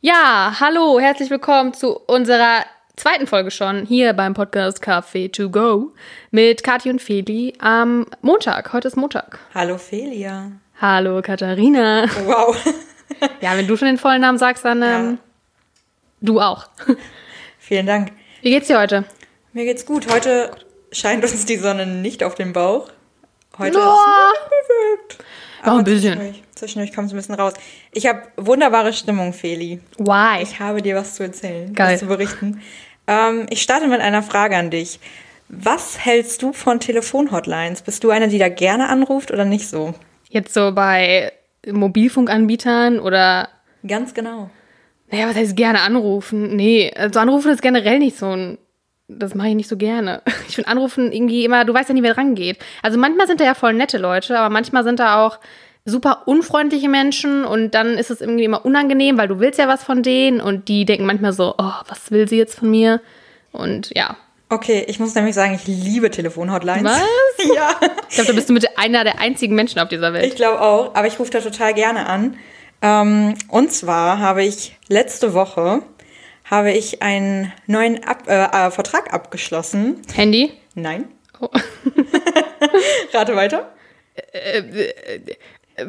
[0.00, 2.64] Ja, hallo, herzlich willkommen zu unserer
[2.96, 5.92] zweiten Folge schon hier beim Podcast Café to Go
[6.30, 8.72] mit Kathi und Feli am Montag.
[8.72, 9.38] Heute ist Montag.
[9.54, 10.52] Hallo Felia.
[10.80, 12.06] Hallo Katharina.
[12.24, 12.56] Wow.
[13.42, 15.18] Ja, wenn du schon den vollen Namen sagst, dann ähm,
[16.22, 16.68] du auch.
[17.58, 18.12] Vielen Dank.
[18.40, 19.04] Wie geht's dir heute?
[19.52, 20.10] Mir geht's gut.
[20.10, 20.52] Heute
[20.90, 22.88] scheint uns die Sonne nicht auf den Bauch.
[23.58, 23.82] Heute Oh.
[23.82, 25.24] ist bewölkt.
[25.64, 26.14] Noch ein bisschen.
[26.14, 27.54] Zwischendurch, zwischendurch kommt es ein bisschen raus.
[27.92, 29.80] Ich habe wunderbare Stimmung, Feli.
[29.98, 30.42] Why?
[30.42, 31.94] Ich habe dir was zu erzählen, Geil.
[31.94, 32.60] was zu berichten.
[33.06, 35.00] Ähm, ich starte mit einer Frage an dich.
[35.48, 37.82] Was hältst du von Telefonhotlines?
[37.82, 39.94] Bist du einer, die da gerne anruft oder nicht so?
[40.28, 41.32] Jetzt so bei
[41.66, 43.48] Mobilfunkanbietern oder
[43.86, 44.50] Ganz genau.
[45.10, 46.54] Naja, was heißt gerne anrufen?
[46.54, 48.58] Nee, also anrufen ist generell nicht so ein.
[49.18, 50.22] Das mache ich nicht so gerne.
[50.48, 52.58] Ich finde anrufen irgendwie immer, du weißt ja nie, wer rangeht.
[52.82, 55.38] Also manchmal sind da ja voll nette Leute, aber manchmal sind da auch
[55.84, 59.84] super unfreundliche Menschen und dann ist es irgendwie immer unangenehm, weil du willst ja was
[59.84, 63.00] von denen und die denken manchmal so, oh, was will sie jetzt von mir?
[63.52, 64.16] Und ja.
[64.48, 66.84] Okay, ich muss nämlich sagen, ich liebe Telefonhotlines.
[66.84, 67.00] Was?
[67.54, 67.70] Ja.
[68.10, 70.26] Ich glaube, da bist du mit einer der einzigen Menschen auf dieser Welt.
[70.26, 72.36] Ich glaube auch, aber ich rufe da total gerne an.
[72.82, 75.82] Ähm, und zwar habe ich letzte Woche
[76.50, 80.02] habe ich einen neuen Ab äh, äh, Vertrag abgeschlossen.
[80.12, 80.52] Handy?
[80.74, 81.08] Nein.
[81.40, 81.48] Oh.
[83.12, 83.72] Rate weiter.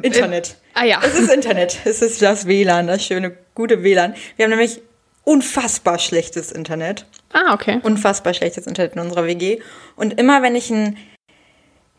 [0.04, 0.56] Internet.
[0.73, 1.02] Ah ja.
[1.04, 1.80] Es ist Internet.
[1.84, 4.16] Es ist das WLAN, das schöne, gute WLAN.
[4.38, 4.82] Wir haben nämlich
[5.23, 7.06] unfassbar schlechtes Internet.
[7.34, 7.80] Ah, okay.
[7.84, 9.59] Unfassbar schlechtes Internet in unserer WG.
[9.95, 10.98] Und immer wenn ich ein,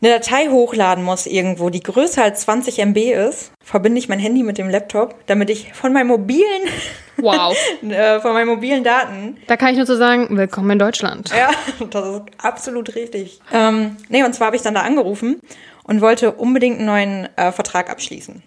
[0.03, 4.43] eine Datei hochladen muss irgendwo, die größer als 20 MB ist, verbinde ich mein Handy
[4.43, 6.63] mit dem Laptop, damit ich von meinen mobilen,
[7.17, 7.55] Wow.
[7.83, 11.29] äh, von meinen mobilen Daten Da kann ich nur so sagen, willkommen in Deutschland.
[11.29, 11.51] ja,
[11.89, 13.39] das ist absolut richtig.
[13.53, 15.39] Ähm, nee, und zwar habe ich dann da angerufen
[15.83, 18.43] und wollte unbedingt einen neuen äh, Vertrag abschließen.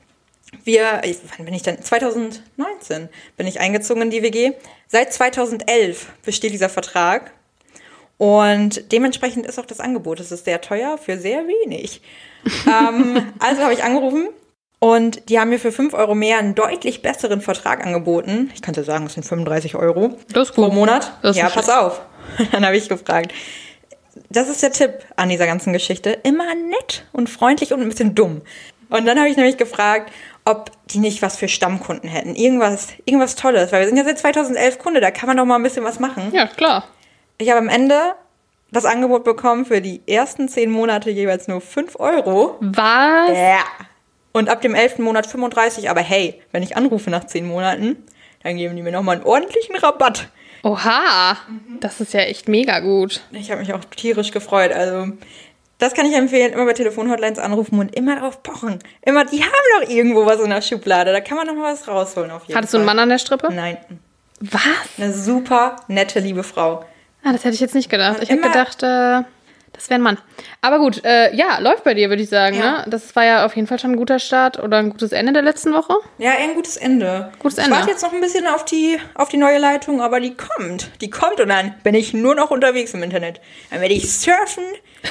[0.65, 1.81] Wir, ich- wann bin ich denn?
[1.81, 4.53] 2019 bin ich eingezogen in die WG.
[4.89, 7.33] Seit 2011 besteht dieser Vertrag.
[8.19, 10.21] Und dementsprechend ist auch das Angebot.
[10.21, 12.01] Es ist sehr teuer für sehr wenig.
[12.67, 14.29] ähm, also habe ich angerufen
[14.79, 18.51] und die haben mir für 5 Euro mehr einen deutlich besseren Vertrag angeboten.
[18.55, 20.17] Ich könnte sagen, es sind 35 Euro
[20.55, 20.69] pro.
[20.71, 21.13] Monat.
[21.23, 22.01] Das ist ja, pass auf.
[22.53, 23.33] Dann habe ich gefragt.
[24.31, 26.11] Das ist der Tipp an dieser ganzen Geschichte.
[26.23, 28.43] Immer nett und freundlich und ein bisschen dumm.
[28.89, 30.13] Und dann habe ich nämlich gefragt,
[30.45, 32.35] ob die nicht was für Stammkunden hätten.
[32.35, 33.73] Irgendwas, irgendwas Tolles.
[33.73, 35.99] Weil wir sind ja seit 2011 Kunde, da kann man doch mal ein bisschen was
[35.99, 36.31] machen.
[36.33, 36.85] Ja, klar.
[37.39, 38.15] Ich habe am Ende
[38.71, 42.57] das Angebot bekommen für die ersten 10 Monate jeweils nur 5 Euro.
[42.61, 43.31] Was?
[43.31, 43.65] Ja.
[44.33, 44.99] Und ab dem 11.
[44.99, 45.89] Monat 35.
[45.91, 48.05] Aber hey, wenn ich anrufe nach 10 Monaten,
[48.43, 50.29] dann geben die mir nochmal einen ordentlichen Rabatt.
[50.63, 51.37] Oha,
[51.81, 53.23] das ist ja echt mega gut.
[53.31, 54.73] Ich habe mich auch tierisch gefreut.
[54.73, 55.13] Also,
[55.79, 56.53] das kann ich empfehlen.
[56.53, 58.81] Immer bei Telefonhotlines anrufen und immer drauf pochen.
[59.03, 61.13] Immer, die haben doch irgendwo was in der Schublade.
[61.13, 62.95] Da kann man noch mal was rausholen auf jeden Hattest du einen Fall.
[62.95, 63.53] Mann an der Strippe?
[63.53, 63.77] Nein.
[64.41, 64.63] Was?
[64.99, 66.85] Eine super nette, liebe Frau.
[67.27, 68.19] Ah, das hätte ich jetzt nicht gedacht.
[68.23, 69.23] Ich hätte gedacht, äh,
[69.73, 70.17] das wäre ein Mann.
[70.61, 72.57] Aber gut, äh, ja, läuft bei dir, würde ich sagen.
[72.57, 72.79] Ja.
[72.79, 72.85] Ne?
[72.87, 75.43] Das war ja auf jeden Fall schon ein guter Start oder ein gutes Ende der
[75.43, 75.95] letzten Woche.
[76.19, 77.33] Ja, eher ein gutes Ende.
[77.41, 77.77] Gutes ich Ende.
[77.77, 80.89] warte jetzt noch ein bisschen auf die, auf die neue Leitung, aber die kommt.
[81.01, 83.41] Die kommt und dann bin ich nur noch unterwegs im Internet.
[83.73, 84.63] Dann werde ich surfen,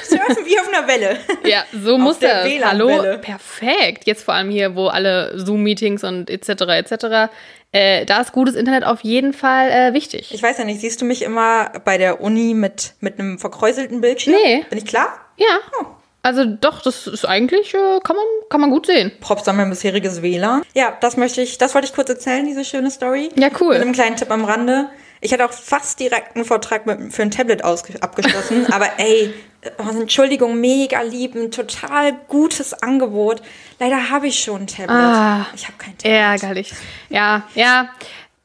[0.02, 1.18] surfen wie auf einer Welle.
[1.44, 2.64] Ja, so muss der das.
[2.64, 4.06] Hallo, perfekt.
[4.06, 6.48] Jetzt vor allem hier, wo alle Zoom-Meetings und etc.
[6.48, 7.30] etc.
[7.76, 10.32] Äh, da ist gutes Internet auf jeden Fall äh, wichtig.
[10.32, 14.00] Ich weiß ja nicht, siehst du mich immer bei der Uni mit, mit einem verkräuselten
[14.00, 14.34] Bildschirm?
[14.42, 14.64] Nee.
[14.70, 15.08] Bin ich klar?
[15.36, 15.58] ja.
[15.80, 15.86] Oh.
[16.22, 19.12] Also doch, das ist eigentlich, äh, kann, man, kann man gut sehen.
[19.20, 20.62] Props an mein bisheriges WLAN.
[20.74, 23.28] Ja, das möchte ich, das wollte ich kurz erzählen, diese schöne Story.
[23.36, 23.74] Ja, cool.
[23.74, 24.88] Mit einem kleinen Tipp am Rande.
[25.20, 29.34] Ich hatte auch fast direkt einen Vertrag mit, für ein Tablet abgeschlossen, aber ey,
[29.78, 33.42] Entschuldigung, mega lieb, ein total gutes Angebot.
[33.78, 34.90] Leider habe ich schon ein Tablet.
[34.90, 35.46] Ah.
[35.54, 36.12] ich habe kein Tablet.
[36.12, 36.72] Ärgerlich.
[37.08, 37.90] Ja, ja.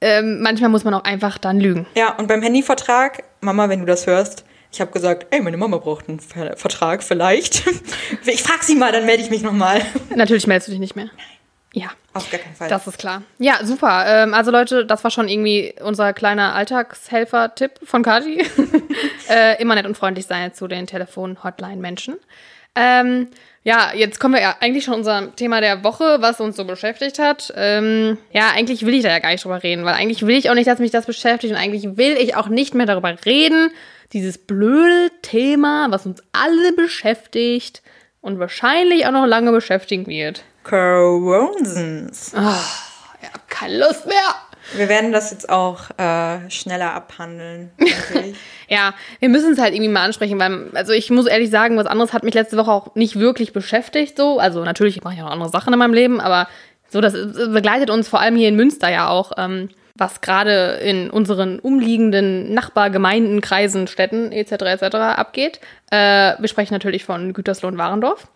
[0.02, 1.86] Ähm, manchmal muss man auch einfach dann lügen.
[1.96, 5.78] Ja, und beim Handyvertrag, Mama, wenn du das hörst, ich habe gesagt, ey, meine Mama
[5.78, 7.64] braucht einen Ver Vertrag vielleicht.
[8.26, 9.82] ich frag sie mal, dann melde ich mich nochmal.
[10.16, 11.10] Natürlich meldest du dich nicht mehr.
[11.74, 12.68] Ja, Auf gar keinen Fall.
[12.70, 13.24] das ist klar.
[13.40, 14.04] Ja, super.
[14.06, 18.46] Ähm, also Leute, das war schon irgendwie unser kleiner Alltagshelfer-Tipp von Kati.
[19.30, 22.18] äh, immer nett und freundlich sein zu den Telefon-Hotline-Menschen.
[22.76, 23.28] Ähm,
[23.64, 27.20] ja, jetzt kommen wir ja eigentlich schon unserem Thema der Woche, was uns so beschäftigt
[27.20, 27.54] hat.
[27.56, 30.50] Ähm, ja, eigentlich will ich da ja gar nicht drüber reden, weil eigentlich will ich
[30.50, 33.72] auch nicht, dass mich das beschäftigt und eigentlich will ich auch nicht mehr darüber reden.
[34.14, 37.82] Dieses blöde Thema, was uns alle beschäftigt
[38.20, 40.44] und wahrscheinlich auch noch lange beschäftigen wird.
[40.64, 42.34] Coronsons.
[42.34, 44.36] Ich hab keine Lust mehr.
[44.74, 47.72] Wir werden das jetzt auch äh, schneller abhandeln.
[48.70, 51.88] Ja, wir müssen es halt irgendwie mal ansprechen, weil, also ich muss ehrlich sagen, was
[51.88, 54.40] anderes hat mich letzte Woche auch nicht wirklich beschäftigt, so.
[54.40, 56.48] Also natürlich mache ich auch noch andere Sachen in meinem Leben, aber
[56.88, 59.34] so, das begleitet uns vor allem hier in Münster ja auch.
[59.36, 64.52] Ähm, was gerade in unseren umliegenden Nachbargemeinden, Kreisen, Städten etc.
[64.52, 64.96] etc.
[64.96, 65.60] abgeht.
[65.92, 68.28] Äh, wir sprechen natürlich von Gütersloh und Warendorf.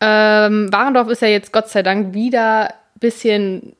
[0.00, 3.74] Ähm, Warendorf ist ja jetzt Gott sei Dank wieder ein bisschen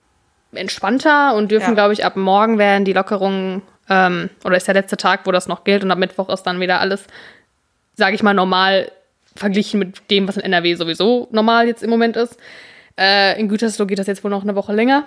[0.52, 1.74] entspannter und dürfen, ja.
[1.74, 5.48] glaube ich, ab morgen werden die Lockerungen, ähm, oder ist der letzte Tag, wo das
[5.48, 7.04] noch gilt und ab Mittwoch ist dann wieder alles,
[7.94, 8.90] sage ich mal, normal
[9.34, 12.38] verglichen mit dem, was in NRW sowieso normal jetzt im Moment ist.
[12.98, 15.04] Äh, in Gütersloh geht das jetzt wohl noch eine Woche länger.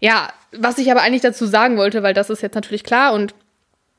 [0.00, 3.34] Ja, was ich aber eigentlich dazu sagen wollte, weil das ist jetzt natürlich klar und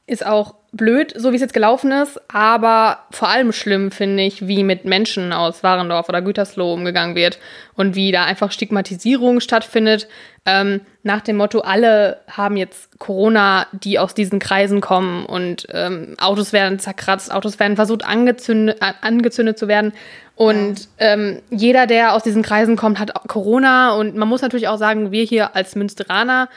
[0.09, 4.47] ist auch blöd, so wie es jetzt gelaufen ist, aber vor allem schlimm finde ich,
[4.47, 7.39] wie mit Menschen aus Warendorf oder Gütersloh umgegangen wird
[7.75, 10.07] und wie da einfach Stigmatisierung stattfindet.
[10.45, 16.15] Ähm, nach dem Motto, alle haben jetzt Corona, die aus diesen Kreisen kommen und ähm,
[16.19, 19.94] Autos werden zerkratzt, Autos werden versucht angezündet, äh, angezündet zu werden.
[20.35, 23.94] Und ähm, jeder, der aus diesen Kreisen kommt, hat Corona.
[23.95, 26.47] Und man muss natürlich auch sagen, wir hier als Münsteraner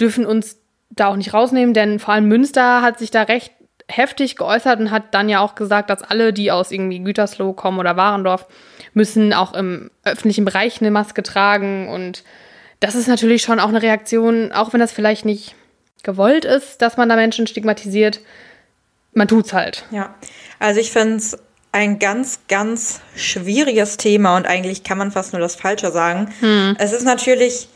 [0.00, 0.57] dürfen uns
[0.90, 3.52] da auch nicht rausnehmen, denn vor allem Münster hat sich da recht
[3.90, 7.78] heftig geäußert und hat dann ja auch gesagt, dass alle, die aus irgendwie Gütersloh kommen
[7.78, 8.46] oder Warendorf,
[8.92, 11.88] müssen auch im öffentlichen Bereich eine Maske tragen.
[11.88, 12.22] Und
[12.80, 15.54] das ist natürlich schon auch eine Reaktion, auch wenn das vielleicht nicht
[16.02, 18.20] gewollt ist, dass man da Menschen stigmatisiert.
[19.14, 19.84] Man tut's halt.
[19.90, 20.14] Ja,
[20.58, 21.38] also ich finde es
[21.72, 26.32] ein ganz, ganz schwieriges Thema und eigentlich kann man fast nur das Falsche sagen.
[26.40, 26.76] Hm.
[26.78, 27.68] Es ist natürlich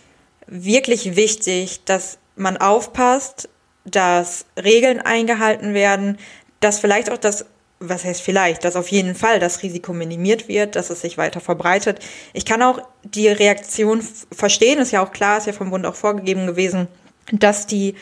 [0.46, 3.49] wirklich wichtig, dass man aufpasst,
[3.84, 6.19] dass Regeln eingehalten werden,
[6.61, 7.46] dass vielleicht auch das,
[7.81, 11.40] was heißt vielleicht, dass auf jeden Fall das Risiko minimiert wird, dass es sich weiter
[11.40, 11.99] verbreitet.
[12.32, 15.96] Ich kann auch die Reaktion verstehen, ist ja auch klar, ist ja vom Bund auch
[15.96, 16.87] vorgegeben gewesen,
[17.32, 17.96] dass die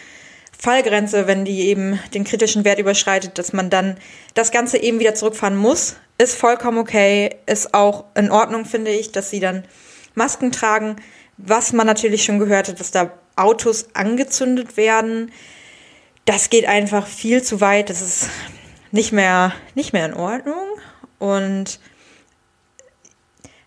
[0.58, 3.96] Fallgrenze, wenn die eben den kritischen Wert überschreitet, dass man dann
[4.34, 9.10] das Ganze eben wieder zurückfahren muss, ist vollkommen okay, ist auch in Ordnung, finde ich,
[9.10, 9.64] dass sie dann
[10.14, 10.96] Masken tragen.
[11.38, 15.32] Was man natürlich schon gehört hat, dass da Autos angezündet werden,
[16.24, 17.90] das geht einfach viel zu weit.
[17.90, 18.30] Das ist
[18.92, 20.66] nicht mehr, nicht mehr in Ordnung.
[21.18, 21.80] Und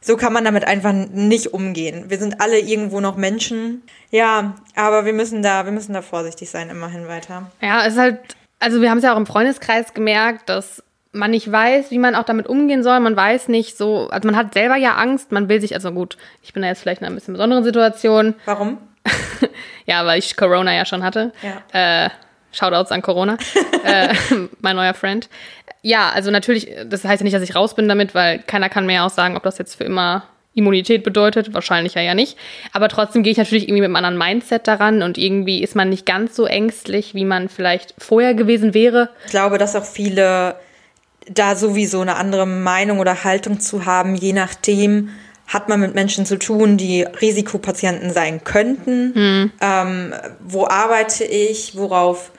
[0.01, 2.06] so kann man damit einfach nicht umgehen.
[2.10, 3.83] Wir sind alle irgendwo noch Menschen.
[4.12, 7.51] Ja, aber wir müssen da, wir müssen da vorsichtig sein, immerhin weiter.
[7.62, 8.19] Ja, es ist halt,
[8.60, 10.83] also wir haben es ja auch im Freundeskreis gemerkt, dass
[11.13, 13.00] man nicht weiß, wie man auch damit umgehen soll.
[13.00, 16.18] Man weiß nicht so, also man hat selber ja Angst, man will sich, also gut,
[16.42, 18.36] ich bin da jetzt vielleicht in einer bisschen besonderen Situation.
[18.45, 18.77] Warum?
[19.85, 21.31] ja, weil ich Corona ja schon hatte.
[21.41, 22.05] Ja.
[22.05, 22.09] Äh,
[22.51, 23.38] Shoutouts an Corona,
[23.83, 24.13] äh,
[24.61, 25.27] mein neuer Friend.
[25.81, 28.85] Ja, also natürlich, das heißt ja nicht, dass ich raus bin damit, weil keiner kann
[28.85, 30.23] mehr aussagen, ob das jetzt für immer
[30.53, 31.53] Immunität bedeutet.
[31.53, 32.38] Wahrscheinlich ja, ja nicht.
[32.71, 35.89] Aber trotzdem gehe ich natürlich irgendwie mit einem anderen Mindset daran und irgendwie ist man
[35.89, 39.09] nicht ganz so ängstlich, wie man vielleicht vorher gewesen wäre.
[39.25, 40.55] Ich glaube, dass auch viele
[41.29, 45.09] da sowieso eine andere Meinung oder Haltung zu haben, je nachdem,
[45.47, 49.13] hat man mit Menschen zu tun, die Risikopatienten sein könnten.
[49.13, 49.51] Hm.
[49.61, 51.75] Ähm, wo arbeite ich?
[51.75, 52.31] Worauf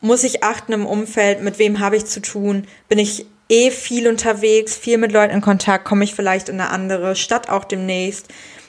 [0.00, 1.42] muss ich achten im Umfeld?
[1.42, 2.66] Mit wem habe ich zu tun?
[2.88, 5.84] Bin ich eh viel unterwegs, viel mit Leuten in Kontakt?
[5.84, 8.28] Komme ich vielleicht in eine andere Stadt auch demnächst?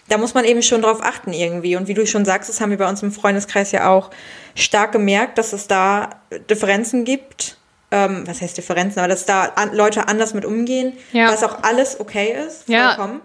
[0.09, 1.75] Da muss man eben schon drauf achten irgendwie.
[1.75, 4.09] Und wie du schon sagst, das haben wir bei uns im Freundeskreis ja auch
[4.55, 6.09] stark gemerkt, dass es da
[6.49, 7.57] Differenzen gibt.
[7.91, 8.99] Ähm, was heißt Differenzen?
[8.99, 11.31] Aber dass da an Leute anders mit umgehen, ja.
[11.31, 13.15] was auch alles okay ist, vollkommen.
[13.15, 13.21] Ja.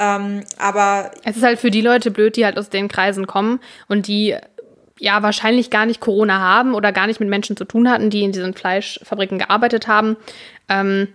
[0.00, 1.12] Ähm, aber.
[1.24, 4.34] Es ist halt für die Leute blöd, die halt aus den Kreisen kommen und die
[4.98, 8.22] ja wahrscheinlich gar nicht Corona haben oder gar nicht mit Menschen zu tun hatten, die
[8.22, 10.16] in diesen Fleischfabriken gearbeitet haben
[10.68, 11.08] ähm,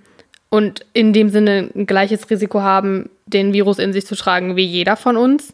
[0.49, 4.65] und in dem Sinne ein gleiches Risiko haben, den Virus in sich zu tragen wie
[4.65, 5.53] jeder von uns.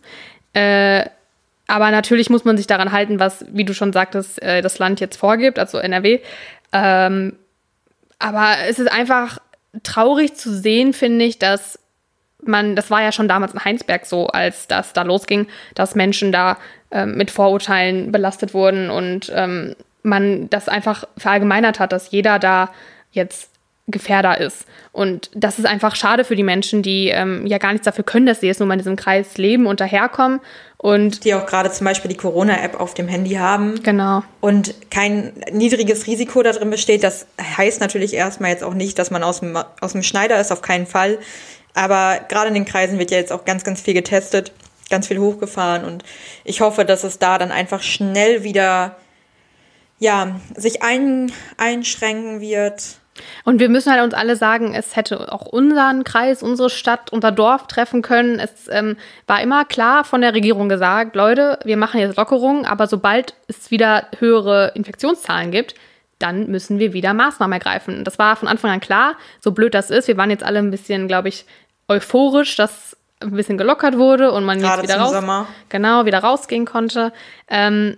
[0.53, 1.05] Äh,
[1.67, 4.99] aber natürlich muss man sich daran halten, was, wie du schon sagtest, äh, das Land
[4.99, 6.19] jetzt vorgibt, also NRW.
[6.73, 7.35] Ähm,
[8.19, 9.39] aber es ist einfach
[9.83, 11.79] traurig zu sehen, finde ich, dass
[12.43, 16.31] man, das war ja schon damals in Heinsberg so, als das da losging, dass Menschen
[16.31, 16.57] da
[16.91, 22.71] ähm, mit Vorurteilen belastet wurden und ähm, man das einfach verallgemeinert hat, dass jeder da
[23.11, 23.51] jetzt
[23.87, 24.65] Gefährder ist.
[24.91, 28.25] Und das ist einfach schade für die Menschen, die ähm, ja gar nichts dafür können,
[28.25, 30.39] dass sie jetzt nur mal in diesem Kreis leben und daherkommen.
[30.77, 33.81] Und die auch gerade zum Beispiel die Corona-App auf dem Handy haben.
[33.83, 34.23] Genau.
[34.39, 37.03] Und kein niedriges Risiko da drin besteht.
[37.03, 40.51] Das heißt natürlich erstmal jetzt auch nicht, dass man aus dem, aus dem Schneider ist,
[40.51, 41.19] auf keinen Fall.
[41.73, 44.51] Aber gerade in den Kreisen wird ja jetzt auch ganz, ganz viel getestet,
[44.89, 46.03] ganz viel hochgefahren und
[46.43, 48.97] ich hoffe, dass es da dann einfach schnell wieder,
[49.99, 52.97] ja, sich ein, einschränken wird.
[53.43, 57.31] Und wir müssen halt uns alle sagen, es hätte auch unseren Kreis, unsere Stadt, unser
[57.31, 58.39] Dorf treffen können.
[58.39, 58.97] Es ähm,
[59.27, 63.69] war immer klar von der Regierung gesagt, Leute, wir machen jetzt Lockerungen, aber sobald es
[63.69, 65.75] wieder höhere Infektionszahlen gibt,
[66.21, 68.03] dann müssen wir wieder Maßnahmen ergreifen.
[68.03, 70.07] Das war von Anfang an klar, so blöd das ist.
[70.07, 71.45] Wir waren jetzt alle ein bisschen, glaube ich,
[71.87, 75.47] euphorisch, dass ein bisschen gelockert wurde und man Gerade jetzt wieder raus, Sommer.
[75.69, 77.13] genau wieder rausgehen konnte.
[77.47, 77.97] Ähm,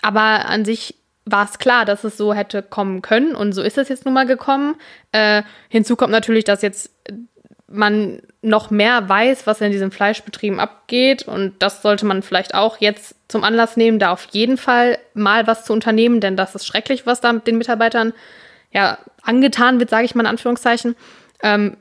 [0.00, 3.78] aber an sich war es klar, dass es so hätte kommen können und so ist
[3.78, 4.76] es jetzt nun mal gekommen.
[5.12, 6.90] Äh, hinzu kommt natürlich, dass jetzt
[7.72, 12.78] man noch mehr weiß, was in diesen Fleischbetrieben abgeht und das sollte man vielleicht auch
[12.80, 16.66] jetzt zum Anlass nehmen, da auf jeden Fall mal was zu unternehmen, denn das ist
[16.66, 18.12] schrecklich, was da mit den Mitarbeitern
[18.72, 20.96] ja angetan wird, sage ich mal in Anführungszeichen.
[21.42, 21.76] Ähm,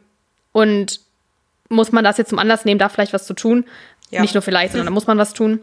[0.51, 1.01] und
[1.69, 3.65] muss man das jetzt zum Anlass nehmen, da vielleicht was zu tun?
[4.09, 4.21] Ja.
[4.21, 5.61] Nicht nur vielleicht, sondern da muss man was tun.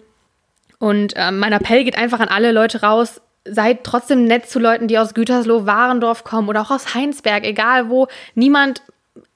[0.79, 3.21] Und ähm, mein Appell geht einfach an alle Leute raus.
[3.45, 7.91] Seid trotzdem nett zu Leuten, die aus Gütersloh, Warendorf kommen oder auch aus Heinsberg, egal
[7.91, 8.09] wo.
[8.35, 8.83] Niemand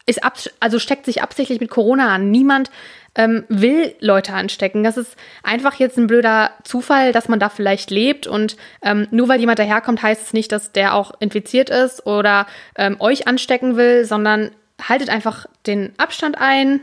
[0.07, 2.31] ist abs also steckt sich absichtlich mit Corona an.
[2.31, 2.71] Niemand
[3.15, 4.83] ähm, will Leute anstecken.
[4.83, 8.27] Das ist einfach jetzt ein blöder Zufall, dass man da vielleicht lebt.
[8.27, 12.47] Und ähm, nur weil jemand daherkommt, heißt es nicht, dass der auch infiziert ist oder
[12.77, 14.51] ähm, euch anstecken will, sondern
[14.89, 16.81] haltet einfach den Abstand ein.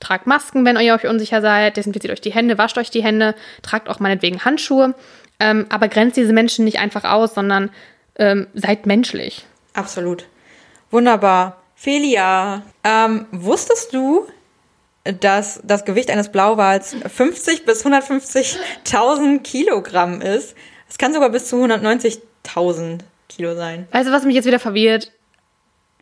[0.00, 1.76] Tragt Masken, wenn ihr euch unsicher seid.
[1.76, 3.34] Desinfiziert euch die Hände, wascht euch die Hände.
[3.62, 4.94] Tragt auch meinetwegen Handschuhe.
[5.40, 7.70] Ähm, aber grenzt diese Menschen nicht einfach aus, sondern
[8.16, 9.44] ähm, seid menschlich.
[9.72, 10.26] Absolut.
[10.90, 11.63] Wunderbar.
[11.84, 14.26] Felia, ähm, wusstest du,
[15.20, 20.54] dass das Gewicht eines Blauwals 50 bis 150.000 Kilogramm ist?
[20.88, 23.86] Es kann sogar bis zu 190.000 Kilo sein.
[23.92, 25.12] Weißt du, was mich jetzt wieder verwirrt?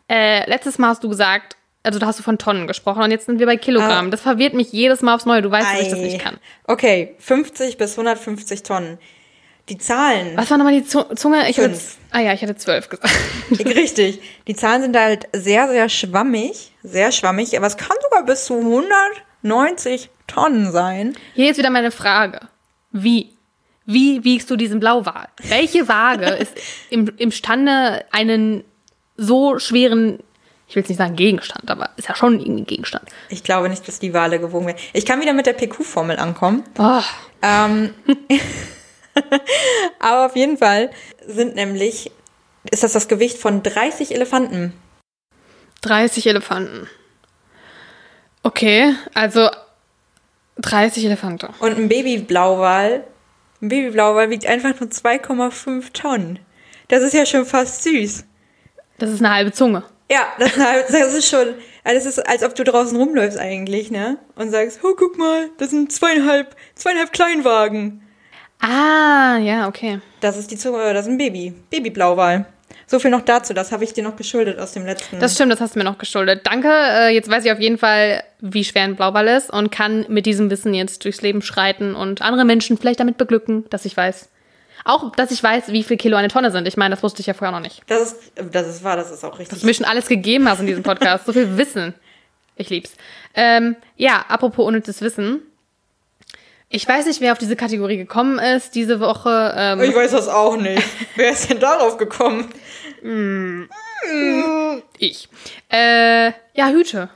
[0.09, 3.25] Äh, letztes Mal hast du gesagt, also da hast du von Tonnen gesprochen und jetzt
[3.25, 4.07] sind wir bei Kilogramm.
[4.07, 4.09] Ah.
[4.09, 5.41] Das verwirrt mich jedes Mal aufs Neue.
[5.41, 6.03] Du weißt, dass ich das Ei.
[6.03, 6.37] nicht kann.
[6.65, 8.99] Okay, 50 bis 150 Tonnen.
[9.67, 10.37] Die Zahlen.
[10.37, 11.49] Was war nochmal die Zu- Zunge?
[11.49, 11.97] Ich Fünf.
[12.13, 13.13] Ah ja, ich hatte zwölf gesagt.
[13.51, 14.21] Richtig.
[14.47, 16.71] Die Zahlen sind halt sehr, sehr schwammig.
[16.83, 17.57] Sehr schwammig.
[17.57, 21.15] Aber es kann sogar bis zu 190 Tonnen sein.
[21.33, 22.39] Hier ist wieder meine Frage.
[22.91, 23.33] Wie?
[23.85, 25.27] Wie wiegst du diesen Blauwal?
[25.43, 26.53] Welche Waage ist
[26.89, 28.63] im, imstande, einen
[29.17, 30.19] so schweren,
[30.67, 33.09] ich will jetzt nicht sagen Gegenstand, aber ist ja schon irgendwie ein Gegenstand.
[33.29, 34.79] Ich glaube nicht, dass die Wale gewogen werden.
[34.93, 36.63] Ich kann wieder mit der PQ-Formel ankommen.
[36.77, 37.01] Oh,
[37.41, 37.93] Ähm,
[39.99, 40.91] aber auf jeden Fall
[41.25, 42.11] sind nämlich,
[42.69, 44.73] ist das das Gewicht von 30 Elefanten.
[45.81, 46.87] 30 Elefanten.
[48.43, 49.49] Okay, also
[50.57, 51.49] 30 Elefanten.
[51.59, 53.03] Und ein Babyblauwal,
[53.61, 56.39] ein Babyblauwal wiegt einfach nur 2,5 Tonnen.
[56.89, 58.25] Das ist ja schon fast süß.
[58.97, 59.83] Das ist eine halbe Zunge.
[60.11, 64.19] Ja, das, das ist schon, also das ist, als ob du draußen rumläufst eigentlich, ne?
[64.35, 68.01] Und sagst, oh, guck mal, das sind zweieinhalb, zweieinhalb Kleinwagen.
[68.63, 69.99] Ah, ja, okay.
[70.21, 72.45] Das ist die Zunge, das ist ein Baby, Babyblauwal.
[72.87, 75.19] So viel noch dazu, das habe ich dir noch geschuldet aus dem letzten.
[75.19, 76.41] Das stimmt, das hast du mir noch geschuldet.
[76.45, 76.69] Danke.
[76.69, 80.25] Äh, jetzt weiß ich auf jeden Fall, wie schwer ein Blauwal ist und kann mit
[80.25, 84.29] diesem Wissen jetzt durchs Leben schreiten und andere Menschen vielleicht damit beglücken, dass ich weiß.
[84.85, 86.67] Auch, dass ich weiß, wie viel Kilo eine Tonne sind.
[86.67, 87.81] Ich meine, das wusste ich ja vorher noch nicht.
[87.87, 89.49] Das ist, das ist wahr, das ist auch richtig.
[89.49, 91.25] Dass du mir schon alles gegeben hast in diesem Podcast.
[91.25, 91.93] so viel Wissen.
[92.55, 92.95] Ich lieb's.
[93.33, 95.41] Ähm, ja, apropos unnützes Wissen.
[96.75, 99.53] Ich weiß nicht, wer auf diese Kategorie gekommen ist diese Woche.
[99.55, 100.81] Ähm, Ich weiß das auch nicht.
[101.15, 102.49] Wer ist denn darauf gekommen?
[104.97, 105.29] Ich.
[105.71, 107.09] Äh, ja, Hüte.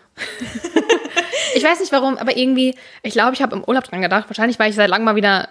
[1.55, 4.29] ich weiß nicht warum, aber irgendwie, ich glaube, ich habe im Urlaub dran gedacht.
[4.29, 5.49] Wahrscheinlich, weil ich seit langem mal wieder,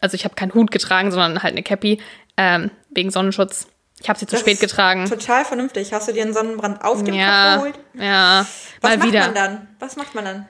[0.00, 2.00] also ich habe keinen Hut getragen, sondern halt eine Cappy,
[2.36, 3.66] ähm, wegen Sonnenschutz.
[4.00, 5.06] Ich habe sie zu Das spät getragen.
[5.08, 5.92] Total vernünftig.
[5.92, 7.74] Hast du dir einen Sonnenbrand auf dem Kopf Ja, geholt?
[7.94, 8.46] ja,
[8.80, 9.20] Was mal macht wieder.
[9.20, 9.68] man dann?
[9.80, 10.48] Was macht man dann?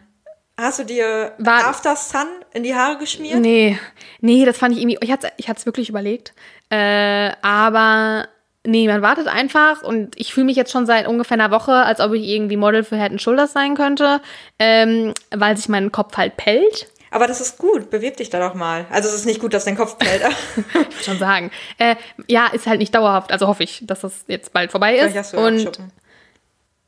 [0.58, 3.40] Hast du dir War- After Sun in die Haare geschmiert?
[3.40, 3.78] Nee,
[4.20, 6.34] nee, das fand ich irgendwie, ich hatte ich es wirklich überlegt,
[6.70, 8.28] äh, aber
[8.64, 12.00] nee, man wartet einfach und ich fühle mich jetzt schon seit ungefähr einer Woche, als
[12.00, 14.20] ob ich irgendwie Model für Head Shoulders sein könnte,
[14.58, 16.86] ähm, weil sich mein Kopf halt pellt.
[17.10, 17.90] Aber das ist gut.
[17.90, 18.86] Bewirb dich da doch mal.
[18.90, 20.22] Also es ist nicht gut, dass dein Kopf pellt.
[20.56, 21.50] Ich würde schon sagen.
[21.78, 25.14] Äh, ja, ist halt nicht dauerhaft, also hoffe ich, dass das jetzt bald vorbei ist.
[25.16, 25.92] hast du Und Schuppen.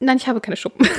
[0.00, 0.88] Nein, ich habe keine Schuppen.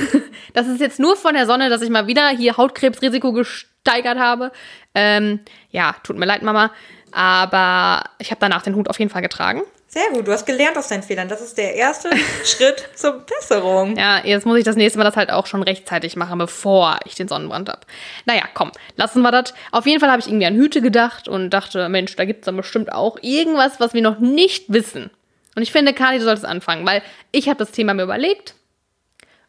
[0.54, 4.52] Das ist jetzt nur von der Sonne, dass ich mal wieder hier Hautkrebsrisiko gesteigert habe.
[4.94, 6.70] Ähm, ja, tut mir leid, Mama.
[7.12, 9.62] Aber ich habe danach den Hut auf jeden Fall getragen.
[9.88, 10.26] Sehr gut.
[10.26, 11.28] Du hast gelernt aus deinen Fehlern.
[11.28, 12.10] Das ist der erste
[12.44, 13.96] Schritt zur Besserung.
[13.96, 17.14] Ja, jetzt muss ich das nächste Mal das halt auch schon rechtzeitig machen, bevor ich
[17.14, 17.80] den Sonnenbrand habe.
[18.24, 19.54] Naja, komm, lassen wir das.
[19.72, 22.44] Auf jeden Fall habe ich irgendwie an Hüte gedacht und dachte, Mensch, da gibt es
[22.46, 25.10] dann bestimmt auch irgendwas, was wir noch nicht wissen.
[25.54, 28.54] Und ich finde, Kali, du solltest anfangen, weil ich habe das Thema mir überlegt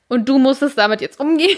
[0.07, 1.57] und du musstest damit jetzt umgehen.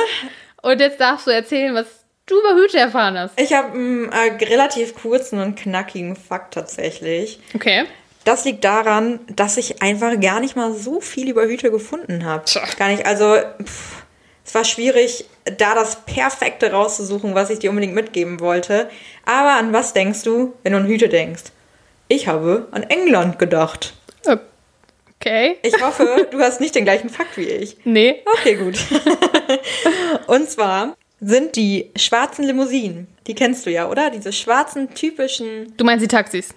[0.62, 1.86] und jetzt darfst du erzählen, was
[2.26, 3.40] du über Hüte erfahren hast.
[3.40, 7.40] Ich habe einen äh, relativ kurzen und knackigen Fakt tatsächlich.
[7.54, 7.86] Okay.
[8.24, 12.44] Das liegt daran, dass ich einfach gar nicht mal so viel über Hüte gefunden habe.
[12.78, 13.06] Gar nicht.
[13.06, 14.02] Also pff,
[14.44, 15.26] es war schwierig,
[15.58, 18.90] da das Perfekte rauszusuchen, was ich dir unbedingt mitgeben wollte.
[19.24, 21.44] Aber an was denkst du, wenn du an Hüte denkst?
[22.08, 23.94] Ich habe an England gedacht.
[25.20, 25.58] Okay.
[25.62, 27.76] Ich hoffe, du hast nicht den gleichen Fakt wie ich.
[27.84, 28.22] Nee.
[28.38, 28.78] Okay, gut.
[30.26, 33.06] Und zwar sind die schwarzen Limousinen.
[33.26, 34.08] Die kennst du ja, oder?
[34.08, 35.74] Diese schwarzen, typischen.
[35.76, 36.54] Du meinst die Taxis?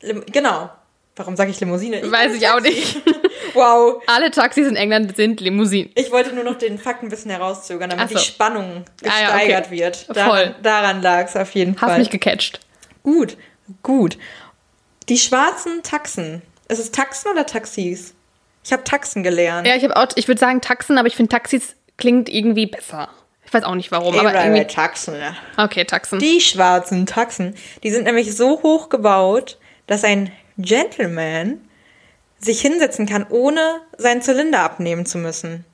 [0.00, 0.70] Lim genau.
[1.14, 2.00] Warum sage ich Limousine?
[2.00, 3.02] Ich Weiß ich auch nicht.
[3.54, 4.02] Wow.
[4.06, 5.90] Alle Taxis in England sind Limousinen.
[5.94, 8.18] Ich wollte nur noch den Fakt ein bisschen herauszögern, damit so.
[8.18, 9.76] die Spannung Ah ja, gesteigert okay.
[9.78, 9.96] wird.
[9.96, 10.14] Voll.
[10.14, 11.98] Daran, daran lag es auf jeden Hast Fall.
[11.98, 12.60] mich gecatcht.
[13.02, 13.38] Gut,
[13.82, 14.18] gut.
[15.08, 16.42] Die schwarzen Taxen.
[16.68, 18.14] Ist es Taxen oder Taxis?
[18.64, 19.66] Ich habe Taxen gelernt.
[19.66, 23.08] Ja, ich habe auch, ich würde sagen Taxen, aber ich finde Taxis klingt irgendwie besser.
[23.44, 24.66] Ich weiß auch nicht warum, Ey, aber irgendwie.
[24.66, 25.14] Taxen.
[25.18, 25.36] ja.
[25.56, 26.18] Okay, Taxen.
[26.18, 27.54] Die schwarzen Taxen,
[27.84, 31.60] die sind nämlich so hoch gebaut, dass ein Gentleman
[32.38, 35.64] sich hinsetzen kann, ohne seinen Zylinder abnehmen zu müssen.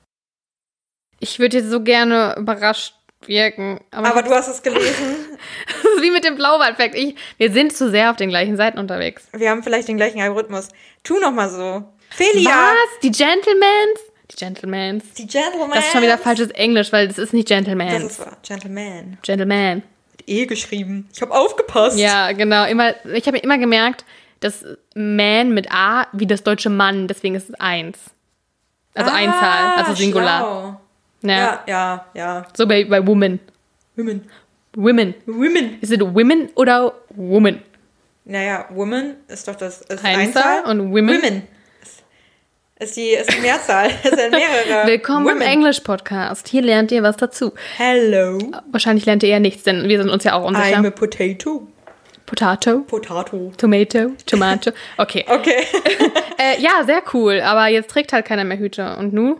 [1.19, 2.95] Ich würde jetzt so gerne überrascht
[3.25, 3.79] wirken.
[3.91, 5.15] Aber, Aber du hast es gelesen.
[6.03, 6.95] das ist wie mit dem Blauwaldfakt.
[6.95, 9.27] Ich, wir sind zu sehr auf den gleichen Seiten unterwegs.
[9.33, 10.69] Wir haben vielleicht den gleichen Algorithmus.
[11.03, 11.83] Tu noch mal so.
[12.09, 12.49] Felia.
[12.51, 12.99] Was?
[13.01, 13.99] Die Gentlemans?
[14.31, 15.03] Die Gentlemans.
[15.17, 15.71] Die Gentleman.
[15.73, 18.03] Das ist schon wieder falsches Englisch, weil das ist nicht Das Gentlemans.
[18.03, 18.37] ist wahr.
[18.41, 19.17] Gentleman.
[19.21, 19.83] Gentleman.
[20.17, 21.09] Mit E geschrieben.
[21.13, 21.97] Ich habe aufgepasst.
[21.97, 22.65] Ja, genau.
[22.65, 24.05] Immer, ich habe immer gemerkt,
[24.39, 27.97] dass Man mit A wie das deutsche Mann, deswegen ist es eins.
[28.93, 30.39] Also Ah, Einzahl, also Singular.
[30.39, 30.79] schlau.
[31.23, 31.37] Ja.
[31.37, 32.45] Ja, ja, ja.
[32.53, 33.39] So bei, bei Woman.
[33.95, 34.29] Women.
[34.75, 35.13] Women.
[35.27, 35.77] Women.
[35.81, 37.61] Ist es Women oder Woman?
[38.25, 40.63] Naja, Woman ist doch das ist Einzahl Einzahl.
[40.65, 41.21] und Women?
[41.21, 41.43] Women.
[41.83, 42.03] Ist,
[42.79, 43.91] ist, die, ist die Mehrzahl.
[44.03, 44.87] Es sind mehrere.
[44.87, 45.41] Willkommen im Women.
[45.41, 46.47] Englisch-Podcast.
[46.47, 47.53] Hier lernt ihr was dazu.
[47.77, 48.39] Hello.
[48.71, 50.77] Wahrscheinlich lernt ihr eher nichts, denn wir sind uns ja auch unsicher.
[50.77, 51.67] I'm a potato.
[52.25, 53.51] Potato, Potato.
[53.57, 54.71] Tomato, Tomato.
[54.97, 55.25] Okay.
[55.27, 55.57] Okay.
[56.39, 58.97] Äh, ja, sehr cool, aber jetzt trägt halt keiner mehr Hüte.
[58.97, 59.39] Und nu?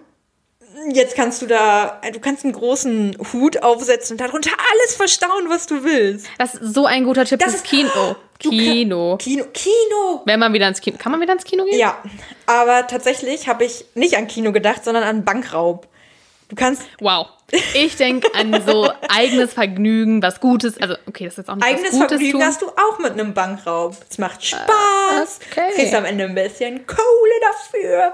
[0.92, 5.68] Jetzt kannst du da, du kannst einen großen Hut aufsetzen und darunter alles verstauen, was
[5.68, 6.28] du willst.
[6.38, 7.90] Das ist so ein guter Tipp Das ist- Kino.
[7.90, 8.18] Kann-
[8.52, 9.18] Kino.
[9.18, 9.46] Kino.
[9.54, 10.22] Kino.
[10.26, 10.98] Wenn man wieder ins Kino.
[10.98, 11.80] Kann man wieder ins Kino gehen?
[11.80, 11.98] Ja,
[12.46, 15.88] aber tatsächlich habe ich nicht an Kino gedacht, sondern an Bankraub.
[16.50, 17.28] Du kannst Wow.
[17.76, 20.82] Ich denke an so eigenes Vergnügen, was Gutes.
[20.82, 22.44] Also, okay, das ist jetzt auch nicht eigenes was Gutes Vergnügen tun.
[22.48, 23.96] hast du auch mit einem Bankraub.
[24.10, 25.40] Es macht Spaß.
[25.52, 25.72] okay.
[25.76, 28.14] Kriegst am Ende ein bisschen Kohle dafür.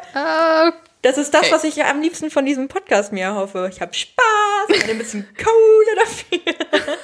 [1.02, 1.52] Das ist das, Okay.
[1.52, 3.70] was ich ja am liebsten von diesem Podcast mir erhoffe.
[3.72, 6.98] Ich habe Spaß und ein bisschen Kohle dafür.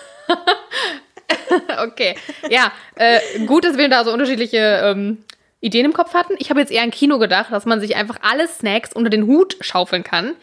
[1.87, 2.15] okay.
[2.49, 5.23] Ja, äh, gut, dass wir da so unterschiedliche ähm,
[5.61, 6.35] Ideen im Kopf hatten.
[6.39, 9.27] Ich habe jetzt eher an Kino gedacht, dass man sich einfach alle Snacks unter den
[9.27, 10.35] Hut schaufeln kann,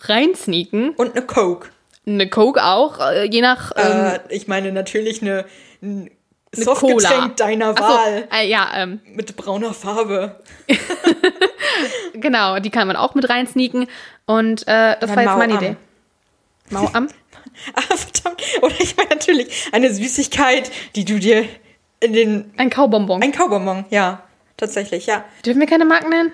[0.00, 0.90] reinsneaken.
[0.90, 1.68] Und eine Coke.
[2.06, 3.72] Eine Coke auch, äh, je nach.
[3.76, 5.44] Ähm, Äh, ich meine natürlich eine,
[5.82, 6.10] ein
[6.56, 10.40] eine Softgetränk deiner Ach so, Wahl äh, ja, ähm, mit brauner Farbe.
[12.14, 13.86] genau, die kann man auch mit reinsneaken.
[14.26, 15.64] Und äh, das Dann war jetzt meine Mau-Am.
[15.64, 15.76] Idee.
[16.70, 17.08] Mauam?
[17.74, 18.42] Ah, verdammt.
[18.60, 21.48] Oder ich meine natürlich eine Süßigkeit, die du dir
[22.00, 22.52] in den...
[22.58, 23.22] Ein Kaubonbon.
[23.22, 24.22] Ein Kaubonbon, ja.
[24.58, 25.24] Tatsächlich, ja.
[25.44, 26.32] Dürfen wir keine Marken nennen?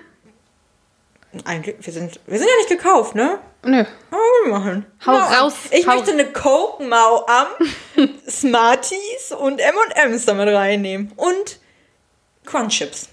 [1.45, 3.39] Eigentlich, wir sind, wir sind ja nicht gekauft, ne?
[3.63, 3.85] Nö.
[4.11, 4.15] Oh,
[4.49, 4.85] machen.
[5.05, 5.33] Hau Mau-Am.
[5.33, 7.47] raus, Ich hau- möchte eine Coke, Mau-Am,
[8.29, 11.11] Smarties und M&M's damit reinnehmen.
[11.15, 11.59] Und
[12.45, 13.09] Crunchips.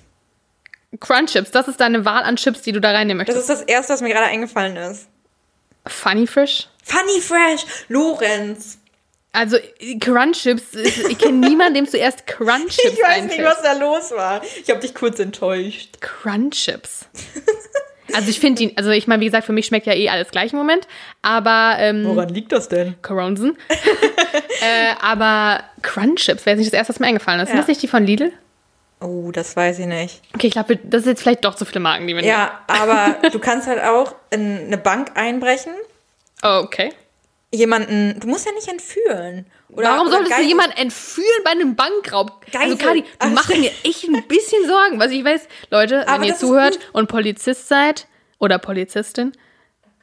[0.99, 3.51] Crunchips, das ist deine Wahl an Chips, die du da reinnehmen Das möchtest.
[3.51, 5.07] ist das Erste, was mir gerade eingefallen ist.
[5.87, 6.69] Funny Frisch?
[6.85, 8.79] Funny Fresh, Lorenz.
[9.33, 9.57] Also,
[10.01, 14.43] Crunchips, ist- ich kenne niemanden, dem zuerst Crunchips Ich weiß nicht, was da los war.
[14.61, 16.01] Ich habe dich kurz enttäuscht.
[16.01, 17.07] Crunchips.
[18.15, 20.31] Also ich finde ihn, also ich meine, wie gesagt, für mich schmeckt ja eh alles
[20.31, 20.87] gleich im Moment,
[21.23, 22.95] aber ähm, Woran liegt das denn?
[23.03, 23.57] Coronsen.
[24.61, 27.49] äh, aber Crunchips wäre jetzt nicht das erste, was mir eingefallen ist.
[27.49, 27.63] Sind Ja.
[27.63, 28.33] das nicht die von Lidl?
[29.01, 30.21] Oh, das weiß ich nicht.
[30.35, 33.17] Okay, ich glaube, das ist jetzt vielleicht doch zu viele Marken, die wir Ja, aber
[33.33, 35.73] du kannst halt auch in eine Bank einbrechen.
[36.43, 36.93] Oh, okay.
[37.53, 39.47] Jemanden, du musst ja nicht entführen.
[39.73, 42.45] Oder, Warum oder solltest du Geisel- jemanden entführen bei einem Bankraub?
[42.53, 44.99] Also, Geisel- Kadi, du Also- machst mir echt ein bisschen Sorgen.
[44.99, 48.07] Was ich weiß, Leute, Aber wenn ihr das zuhört und Polizist seid
[48.39, 49.33] oder Polizistin,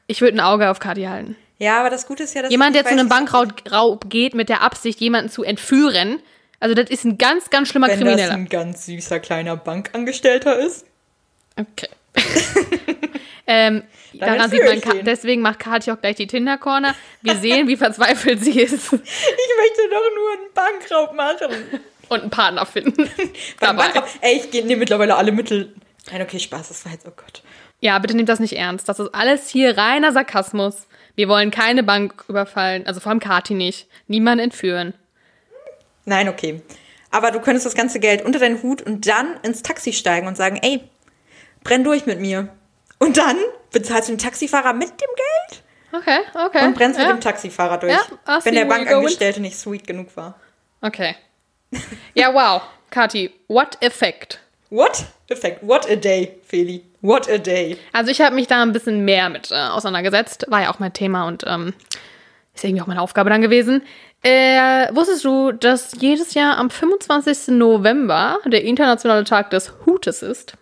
[0.07, 1.35] ich würde ein Auge auf Kadi halten.
[1.59, 4.61] Ja, aber das Gute ist ja, dass Jemand, der zu einem Bankraub geht mit der
[4.61, 6.19] Absicht, jemanden zu entführen,
[6.59, 8.33] also das ist ein ganz, ganz schlimmer wenn das Krimineller.
[8.33, 10.85] ein ganz süßer kleiner Bankangestellter ist.
[11.59, 11.89] Okay.
[13.47, 16.95] ähm, daran sieht man, Ka- deswegen macht Kathi auch gleich die Tinder-Corner.
[17.21, 21.81] Wir sehen, wie verzweifelt sie ist Ich möchte doch nur einen Bankraub machen.
[22.09, 23.09] und einen Partner finden.
[23.59, 23.85] Dabei.
[24.21, 25.73] Ey, ich nehme mittlerweile alle Mittel.
[26.11, 27.43] Nein, okay, Spaß, das war jetzt, oh Gott.
[27.79, 28.89] Ja, bitte nehmt das nicht ernst.
[28.89, 30.87] Das ist alles hier reiner Sarkasmus.
[31.15, 33.87] Wir wollen keine Bank überfallen, also vor allem Kathi nicht.
[34.07, 34.93] Niemanden entführen.
[36.05, 36.61] Nein, okay.
[37.11, 40.37] Aber du könntest das ganze Geld unter deinen Hut und dann ins Taxi steigen und
[40.37, 40.81] sagen, ey,
[41.67, 42.49] brenn durch mit mir.
[42.97, 43.35] Und dann
[43.71, 46.65] bezahlst du den Taxifahrer mit dem Geld Okay, okay.
[46.65, 47.07] und brennst ja.
[47.07, 50.35] mit dem Taxifahrer durch, Ja, wenn der Bankangestellte nicht sweet genug war.
[50.81, 51.15] Okay.
[52.13, 52.61] Ja, wow.
[52.89, 54.39] Kathi, what effect?
[54.69, 55.05] What?
[55.29, 55.59] Effekt.
[55.61, 56.83] What a day, Feli.
[57.01, 57.77] What a day.
[57.93, 60.45] Also ich habe mich da ein bisschen mehr mit äh, auseinandergesetzt.
[60.47, 61.73] War ja auch mein Thema und ähm,
[62.53, 63.83] ist irgendwie auch meine Aufgabe dann gewesen.
[64.23, 67.49] Äh, wusstest du, dass jedes Jahr am 25.
[67.49, 70.53] November der internationale Tag des Hutes ist?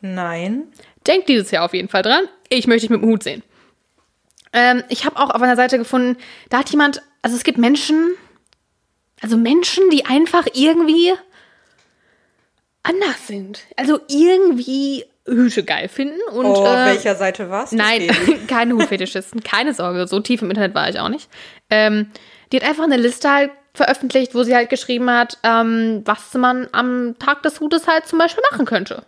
[0.00, 0.64] Nein.
[1.06, 2.24] Denk dieses Jahr auf jeden Fall dran.
[2.48, 3.42] Ich möchte dich mit dem Hut sehen.
[4.52, 6.16] Ähm, ich habe auch auf einer Seite gefunden,
[6.48, 8.14] da hat jemand, also es gibt Menschen,
[9.20, 11.12] also Menschen, die einfach irgendwie
[12.82, 13.60] anders sind.
[13.76, 16.20] Also irgendwie Hüte geil finden.
[16.32, 17.76] Und, oh, auf äh, welcher Seite warst du?
[17.76, 18.08] Nein,
[18.48, 21.28] keine Hutfetischisten, keine Sorge, so tief im Internet war ich auch nicht.
[21.68, 22.10] Ähm,
[22.52, 26.68] die hat einfach eine Liste halt veröffentlicht, wo sie halt geschrieben hat, ähm, was man
[26.72, 29.04] am Tag des Hutes halt zum Beispiel machen könnte.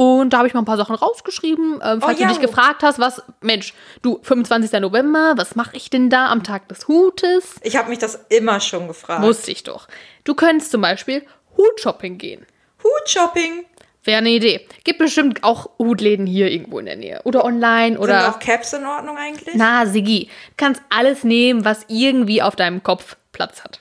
[0.00, 1.80] Und da habe ich mal ein paar Sachen rausgeschrieben.
[1.82, 2.28] Ähm, falls Oh, ja.
[2.28, 4.80] du dich gefragt hast, was, Mensch, du, 25.
[4.80, 7.56] November, was mache ich denn da am Tag des Hutes?
[7.64, 9.22] Ich habe mich das immer schon gefragt.
[9.22, 9.88] Wusste ich doch.
[10.22, 12.46] Du könntest zum Beispiel Hutshopping gehen.
[12.84, 13.64] Hutshopping.
[14.04, 14.68] Wäre eine Idee.
[14.84, 17.20] Gibt bestimmt auch Hutläden hier irgendwo in der Nähe.
[17.24, 18.28] Oder online Sind oder.
[18.28, 19.56] auch Caps in Ordnung eigentlich?
[19.56, 23.80] Na, Sigi, du kannst alles nehmen, was irgendwie auf deinem Kopf Platz hat.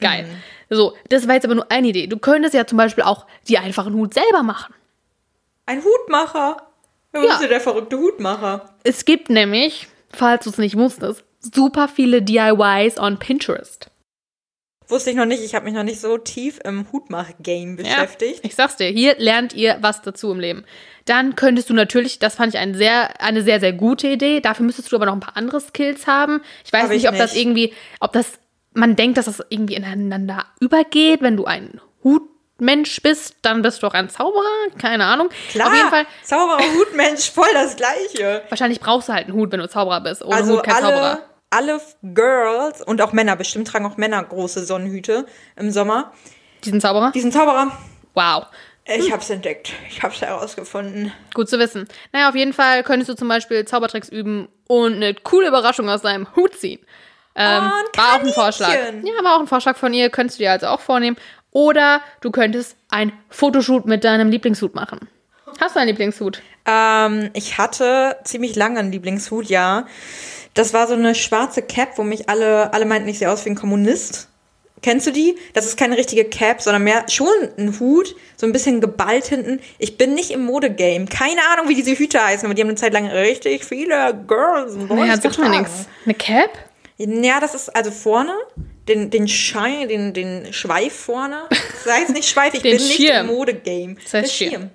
[0.00, 0.26] Geil.
[0.70, 2.06] So, das war jetzt aber nur eine Idee.
[2.06, 4.74] Du könntest ja zum Beispiel auch die einfachen Hut selber machen.
[5.66, 6.56] Ein Hutmacher.
[7.12, 7.28] Wer Ja.
[7.30, 8.74] bist du der verrückte Hutmacher?
[8.82, 13.88] Es gibt nämlich, falls du es nicht wusstest, super viele DIYs on Pinterest.
[14.88, 15.42] Wusste ich noch nicht.
[15.42, 18.40] Ich habe mich noch nicht so tief im Hutmach-Game beschäftigt.
[18.40, 20.64] Ja, ich sag's dir, hier lernt ihr was dazu im Leben.
[21.06, 24.40] Dann könntest du natürlich, das fand ich ein sehr, eine sehr, sehr gute Idee.
[24.40, 26.42] Dafür müsstest du aber noch ein paar andere Skills haben.
[26.66, 27.42] Ich weiß Hab ich nicht, ob das nicht.
[27.42, 28.32] irgendwie, ob das,
[28.74, 31.22] man denkt, dass das irgendwie ineinander übergeht.
[31.22, 31.80] Wenn du ein
[32.58, 34.44] Hutmensch bist, dann bist du auch ein Zauberer.
[34.80, 35.28] Keine Ahnung.
[35.50, 38.42] Klar, Auf jeden Fall, Zauberer, Hutmensch, voll das Gleiche.
[38.48, 40.22] wahrscheinlich brauchst du halt einen Hut, wenn du Zauberer bist.
[40.24, 41.18] Ohne Also Hut kein alle, Zauberer.
[41.50, 46.12] alle Girls und auch Männer, bestimmt tragen auch Männer große Sonnenhüte im Sommer.
[46.64, 47.10] Diesen Zauberer?
[47.12, 47.72] Diesen Zauberer,
[48.14, 48.46] Wow.
[48.86, 49.72] ich hab's entdeckt.
[49.90, 51.12] Ich hab's herausgefunden.
[51.34, 51.88] Gut zu wissen.
[52.12, 56.02] Naja, auf jeden Fall könntest du zum Beispiel Zaubertricks üben und eine coole Überraschung aus
[56.02, 56.80] deinem Hut ziehen.
[57.36, 58.32] Ähm, Oh, war auch ein.
[58.32, 58.68] Vorschlag.
[58.72, 60.08] Ja, war auch ein Vorschlag von ihr.
[60.08, 61.16] Könntest du dir also auch vornehmen.
[61.54, 65.08] Oder du könntest ein Fotoshoot mit deinem Lieblingshut machen.
[65.60, 66.42] Hast du einen Lieblingshut?
[66.66, 69.86] Ähm, ich hatte ziemlich lange einen Lieblingshut, ja.
[70.54, 73.50] Das war so eine schwarze Cap, wo mich alle, alle meinten, ich sehe aus wie
[73.50, 74.28] ein Kommunist.
[74.82, 75.36] Kennst du die?
[75.52, 79.60] Das ist keine richtige Cap, sondern mehr schon ein Hut, so ein bisschen geballt hinten.
[79.78, 81.06] Ich bin nicht im Modegame.
[81.06, 84.74] Keine Ahnung, wie diese Hüte heißen, aber die haben eine Zeit lang richtig viele Girls
[84.74, 85.86] und Boys Naja, sag mir nichts.
[86.04, 86.50] Eine Cap?
[86.98, 88.34] Ja, das ist also vorne,
[88.88, 91.44] den, den Schein, den, den Schweif vorne.
[91.50, 93.28] Das heißt nicht Schweif, ich bin nicht Schirm.
[93.28, 93.94] im Modegame.
[94.02, 94.70] Das heißt Der Schirm.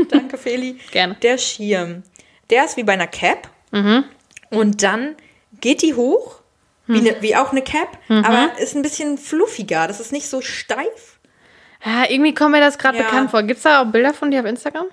[0.10, 0.78] Danke, Feli.
[0.92, 1.16] Gerne.
[1.22, 2.02] Der Schirm.
[2.50, 3.48] Der ist wie bei einer Cap.
[3.72, 4.04] Mhm.
[4.50, 5.16] Und dann
[5.60, 6.40] geht die hoch,
[6.86, 8.24] wie, ne, wie auch eine Cap, Mhm.
[8.24, 9.88] aber ist ein bisschen fluffiger.
[9.88, 11.18] Das ist nicht so steif.
[11.84, 13.04] Ja, irgendwie kommt mir das gerade Ja.
[13.04, 13.42] bekannt vor.
[13.42, 14.86] Gibt's da auch Bilder von dir auf Instagram?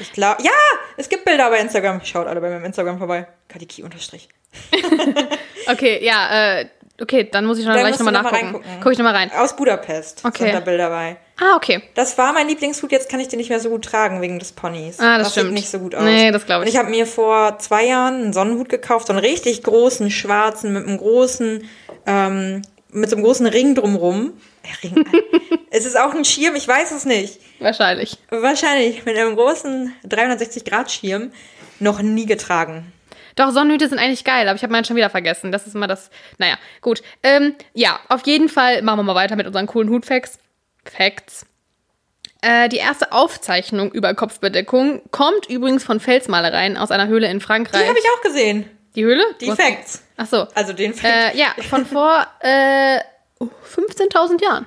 [0.00, 0.50] Ich glaube, ja,
[0.96, 2.00] es gibt Bilder bei Instagram.
[2.04, 3.28] Schaut alle bei meinem Instagram vorbei.
[3.48, 4.28] Kadiki unterstrich.
[5.66, 6.66] Okay, ja, äh,
[7.00, 8.44] okay, dann muss ich noch Da gleich nochmal noch mal nachgucken.
[8.56, 8.80] reingucken.
[8.82, 9.30] Guck ich nochmal rein.
[9.36, 10.44] Aus Budapest Okay.
[10.44, 11.16] sind da Bilder bei.
[11.40, 11.82] Ah, okay.
[11.94, 14.52] Das war mein Lieblingshut, jetzt kann ich den nicht mehr so gut tragen wegen des
[14.52, 15.00] Ponys.
[15.00, 15.54] Ah, das sieht stimmt.
[15.54, 16.04] nicht so gut aus.
[16.04, 16.66] Nee, das glaub ich.
[16.68, 20.72] Und ich habe mir vor zwei Jahren einen Sonnenhut gekauft, so einen richtig großen, schwarzen,
[20.72, 21.68] mit einem großen,
[22.06, 24.34] ähm, mit so einem großen Ring drumrum.
[24.62, 25.04] Äh, Ring.
[25.70, 27.40] es ist auch ein Schirm, ich weiß es nicht.
[27.58, 28.18] Wahrscheinlich.
[28.30, 31.32] Wahrscheinlich mit einem großen 360-Grad-Schirm
[31.80, 32.92] noch nie getragen.
[33.36, 35.52] Doch, Sonnenhüte sind eigentlich geil, aber ich habe meinen schon wieder vergessen.
[35.52, 36.10] Das ist immer das.
[36.38, 37.02] Naja, gut.
[37.22, 40.38] Ähm, ja, auf jeden Fall machen wir mal weiter mit unseren coolen Hutfacts.
[40.84, 41.46] Facts.
[42.40, 47.82] Äh, die erste Aufzeichnung über Kopfbedeckung kommt übrigens von Felsmalereien aus einer Höhle in Frankreich.
[47.82, 48.68] Die habe ich auch gesehen.
[48.96, 49.22] Die Höhle?
[49.40, 50.02] Die Wo hast Facts.
[50.16, 50.46] Ach so.
[50.54, 51.34] Also den Fact.
[51.34, 52.98] Äh, ja, von vor äh,
[53.40, 54.66] 15.000 Jahren.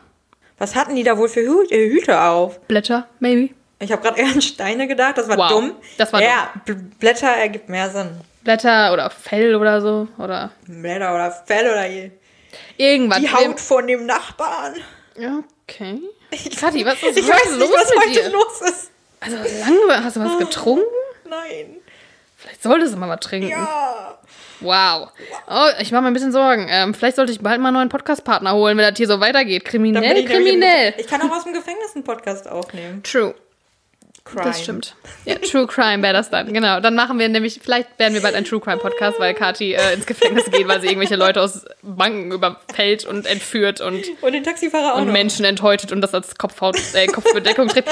[0.58, 2.60] Was hatten die da wohl für Hü äh, Hüte auf?
[2.62, 3.54] Blätter, maybe.
[3.80, 5.76] Ich habe gerade eher an Steine gedacht, das war Wow, dumm.
[5.98, 8.22] das war ja, Bl- Blätter ergibt mehr Sinn.
[8.46, 10.08] Blätter oder Fell oder so.
[10.18, 12.12] Oder Blätter oder Fell oder die
[12.78, 13.20] irgendwas.
[13.34, 14.76] Haut von dem Nachbarn.
[15.64, 16.00] Okay.
[16.60, 18.30] Kathi, was ist Ich heute weiß los nicht, was mit heute dir?
[18.30, 18.92] los ist.
[19.20, 20.86] Also lange hast du was getrunken?
[21.28, 21.78] Nein.
[22.38, 23.50] Vielleicht solltest du mal was trinken.
[23.50, 24.20] Ja.
[24.60, 25.10] Wow.
[25.50, 26.68] Oh, ich mache mir ein bisschen Sorgen.
[26.70, 29.66] Ähm, vielleicht sollte ich bald mal einen neuen Podcastpartner holen, wenn das hier so weitergeht.
[29.66, 30.94] Kriminell, ich kriminell.
[30.98, 33.02] Ich kann auch aus dem Gefängnis einen Podcast aufnehmen.
[33.04, 33.34] True.
[34.26, 34.44] Crime.
[34.44, 34.96] Das stimmt.
[35.26, 36.52] Ja, True Crime wäre das dann.
[36.52, 36.80] Genau.
[36.80, 39.94] Dann machen wir nämlich, vielleicht werden wir bald ein True Crime Podcast, weil Kathi äh,
[39.94, 44.44] ins Gefängnis geht, weil sie irgendwelche Leute aus Banken überfällt und entführt und, Und den
[44.44, 45.14] Taxifahrer auch und noch.
[45.14, 47.90] Menschen enthäutet und das als Kopfhaut, äh, Kopfbedeckung trägt.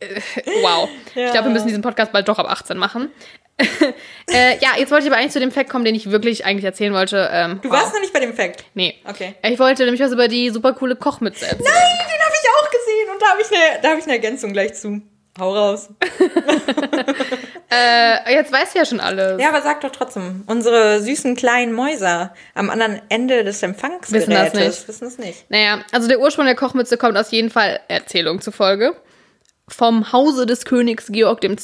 [0.00, 0.20] Äh,
[0.62, 0.88] wow.
[1.14, 1.26] Ja.
[1.26, 3.10] Ich glaube, wir müssen diesen Podcast bald doch ab 18 machen.
[4.32, 6.64] äh, ja, jetzt wollte ich aber eigentlich zu dem Fact kommen, den ich wirklich eigentlich
[6.64, 7.28] erzählen wollte.
[7.30, 7.76] Ähm, Du wow.
[7.76, 8.64] warst noch nicht bei dem Fact.
[8.72, 8.94] Nee.
[9.04, 9.34] Okay.
[9.42, 11.62] Ich wollte nämlich was über die super coole Kochmütze erzählen.
[11.62, 14.52] Nein, den habe ich auch gesehen und da habe ich da hab ich eine Ergänzung
[14.54, 15.02] gleich zu.
[15.38, 15.88] Hau raus.
[17.70, 19.40] Äh, jetzt weißt du ja schon alles.
[19.42, 24.30] Ja, aber sag doch trotzdem, unsere süßen kleinen Mäuser am anderen Ende des Empfangsgerätes Wissen
[24.30, 24.88] das nicht.
[24.88, 25.50] wissen es nicht.
[25.50, 28.94] Naja, also der Ursprung der Kochmütze kommt aus jeden Fall Erzählung zufolge
[29.66, 31.56] vom Hause des Königs Georg II.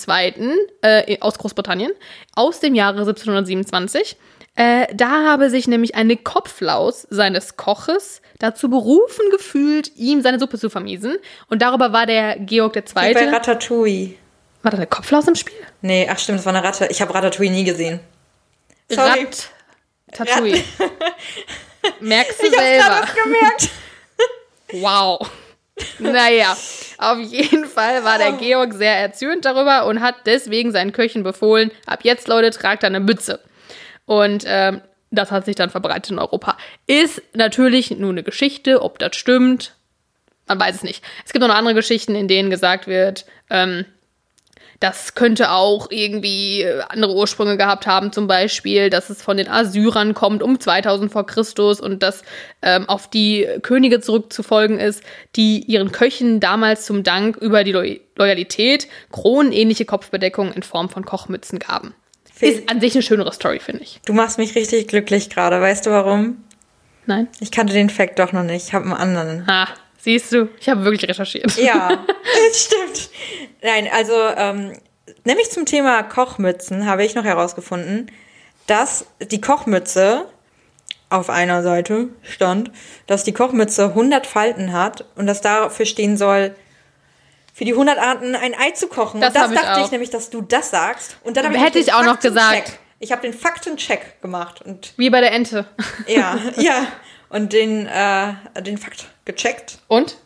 [0.82, 1.92] Äh, aus Großbritannien
[2.34, 4.16] aus dem Jahre 1727.
[4.56, 10.58] Äh, da habe sich nämlich eine Kopflaus seines Koches dazu berufen gefühlt, ihm seine Suppe
[10.58, 11.16] zu vermiesen.
[11.48, 12.82] Und darüber war der Georg II.
[12.84, 14.14] Wie bei Ratatouille.
[14.62, 15.56] War da eine Kopflaus im Spiel?
[15.80, 16.88] Nee, ach stimmt, das war eine Ratte.
[16.90, 18.00] Ich habe Ratatouille nie gesehen.
[18.88, 19.20] Sorry.
[19.24, 19.48] Rat
[20.12, 20.62] Tatouille.
[22.00, 22.84] Merkst du Ich habe selber.
[22.84, 23.68] gerade gemerkt.
[24.72, 25.28] Wow.
[25.98, 26.56] Naja,
[26.98, 31.72] auf jeden Fall war der Georg sehr erzürnt darüber und hat deswegen seinen Köchen befohlen,
[31.86, 33.40] ab jetzt, Leute, tragt eine Mütze.
[34.06, 36.56] Und ähm, das hat sich dann verbreitet in Europa.
[36.86, 39.74] Ist natürlich nur eine Geschichte, ob das stimmt,
[40.46, 41.04] man weiß es nicht.
[41.24, 43.84] Es gibt auch noch andere Geschichten, in denen gesagt wird, ähm,
[44.80, 49.46] das könnte auch irgendwie äh, andere Ursprünge gehabt haben, zum Beispiel, dass es von den
[49.46, 52.22] Assyrern kommt um 2000 vor Christus und dass
[52.62, 55.02] ähm, auf die Könige zurückzufolgen ist,
[55.36, 57.82] die ihren Köchen damals zum Dank über die Lo
[58.16, 61.94] Loyalität kronenähnliche Kopfbedeckungen in Form von Kochmützen gaben.
[62.40, 64.00] Ist an sich eine schönere Story, finde ich.
[64.06, 65.60] Du machst mich richtig glücklich gerade.
[65.60, 66.44] Weißt du warum?
[67.06, 67.28] Nein?
[67.40, 68.68] Ich kannte den Fact doch noch nicht.
[68.68, 69.46] Ich habe einen anderen.
[69.46, 71.56] Ha, siehst du, ich habe wirklich recherchiert.
[71.56, 71.88] Ja,
[72.48, 73.10] das stimmt.
[73.62, 74.72] Nein, also ähm,
[75.24, 78.10] nämlich zum Thema Kochmützen habe ich noch herausgefunden,
[78.66, 80.26] dass die Kochmütze
[81.08, 82.70] auf einer Seite stand,
[83.06, 86.54] dass die Kochmütze 100 Falten hat und dass dafür stehen soll,
[87.60, 89.20] für die 100 Arten ein Ei zu kochen.
[89.20, 89.90] Das das ich dachte ich, auch.
[89.90, 91.18] nämlich, dass du das sagst.
[91.24, 92.78] Und dann habe Hätte den ich auch noch gesagt.
[93.00, 95.66] Ich habe den Faktencheck gemacht und Wie bei der Ente.
[96.06, 96.86] ja, ja,
[97.28, 99.76] und den, äh, den Fakt gecheckt.
[99.88, 100.16] Und?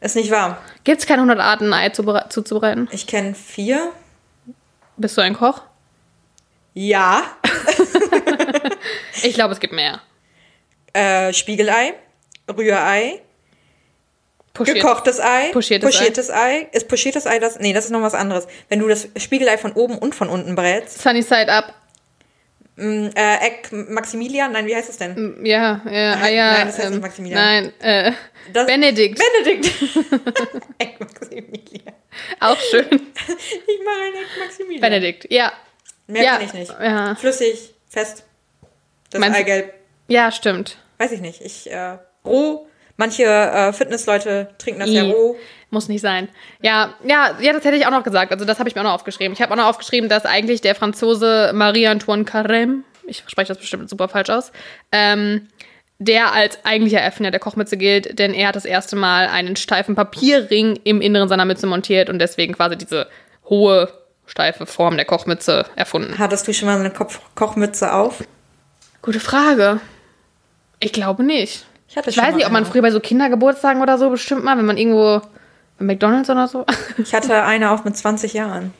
[0.00, 0.58] Ist nicht wahr.
[0.82, 2.88] Gibt es keine 100 Arten, ein Ei zubere- zuzubereiten?
[2.90, 3.92] Ich kenne vier.
[4.96, 5.62] Bist du ein Koch?
[6.74, 7.22] Ja.
[9.22, 10.00] Ich glaube, es gibt mehr.
[10.92, 11.94] Äh, Spiegelei,
[12.48, 13.20] Rührei,
[14.52, 14.76] Pochiert.
[14.80, 16.68] gekochtes Ei, Pochiertes Ei.
[16.72, 17.58] Ist pochiertes Ei das?
[17.60, 18.46] Nee, das ist noch was anderes.
[18.68, 21.00] Wenn du das Spiegelei von oben und von unten brätst.
[21.00, 21.74] Sunny Side Up.
[22.76, 25.44] Mm, äh, Egg Maximilian, nein, wie heißt das denn?
[25.44, 26.52] Ja, ja, ah, ja.
[26.52, 27.42] Nein, das heißt nicht ähm, Maximilian.
[27.42, 28.12] Nein, äh,
[28.52, 29.20] Das- Benedikt.
[29.44, 29.66] Benedikt.
[30.78, 31.94] Egg Maximilian.
[32.40, 32.86] Auch schön.
[32.90, 34.80] Ich mache ein Egg Maximilian.
[34.80, 35.52] Benedikt, ja.
[36.06, 36.70] Mehr ja, kann ich nicht.
[36.80, 37.14] Ja.
[37.14, 38.24] Flüssig, fest.
[39.10, 39.74] Das Meinst Eigelb.
[40.08, 40.78] ja, stimmt.
[40.98, 41.40] Weiß ich nicht.
[41.42, 42.66] Ich, äh, roh.
[43.00, 45.10] Manche äh, Fitnessleute trinken das ja I.
[45.10, 45.34] roh.
[45.70, 46.28] Muss nicht sein.
[46.60, 48.30] Ja, ja, ja, das hätte ich auch noch gesagt.
[48.30, 49.32] Also das habe ich mir auch noch aufgeschrieben.
[49.32, 53.88] Ich habe auch noch aufgeschrieben, dass eigentlich der Franzose Marie-Antoine Carême, ich spreche das bestimmt
[53.88, 54.52] super falsch aus,
[54.92, 55.48] ähm,
[55.98, 59.94] der als eigentlicher Erfinder der Kochmütze gilt, denn er hat das erste Mal einen steifen
[59.94, 63.06] Papierring im Inneren seiner Mütze montiert und deswegen quasi diese
[63.48, 63.90] hohe,
[64.26, 66.18] steife Form der Kochmütze erfunden.
[66.18, 68.22] Hattest du schon mal eine Kopf Kochmütze auf?
[69.00, 69.80] Gute Frage.
[70.80, 71.64] Ich glaube nicht.
[71.90, 74.64] Ich Ich weiß nicht, ob man früher bei so Kindergeburtstagen oder so bestimmt mal, wenn
[74.64, 75.20] man irgendwo
[75.78, 76.64] bei McDonalds oder so.
[76.98, 78.72] Ich hatte eine auf mit 20 Jahren.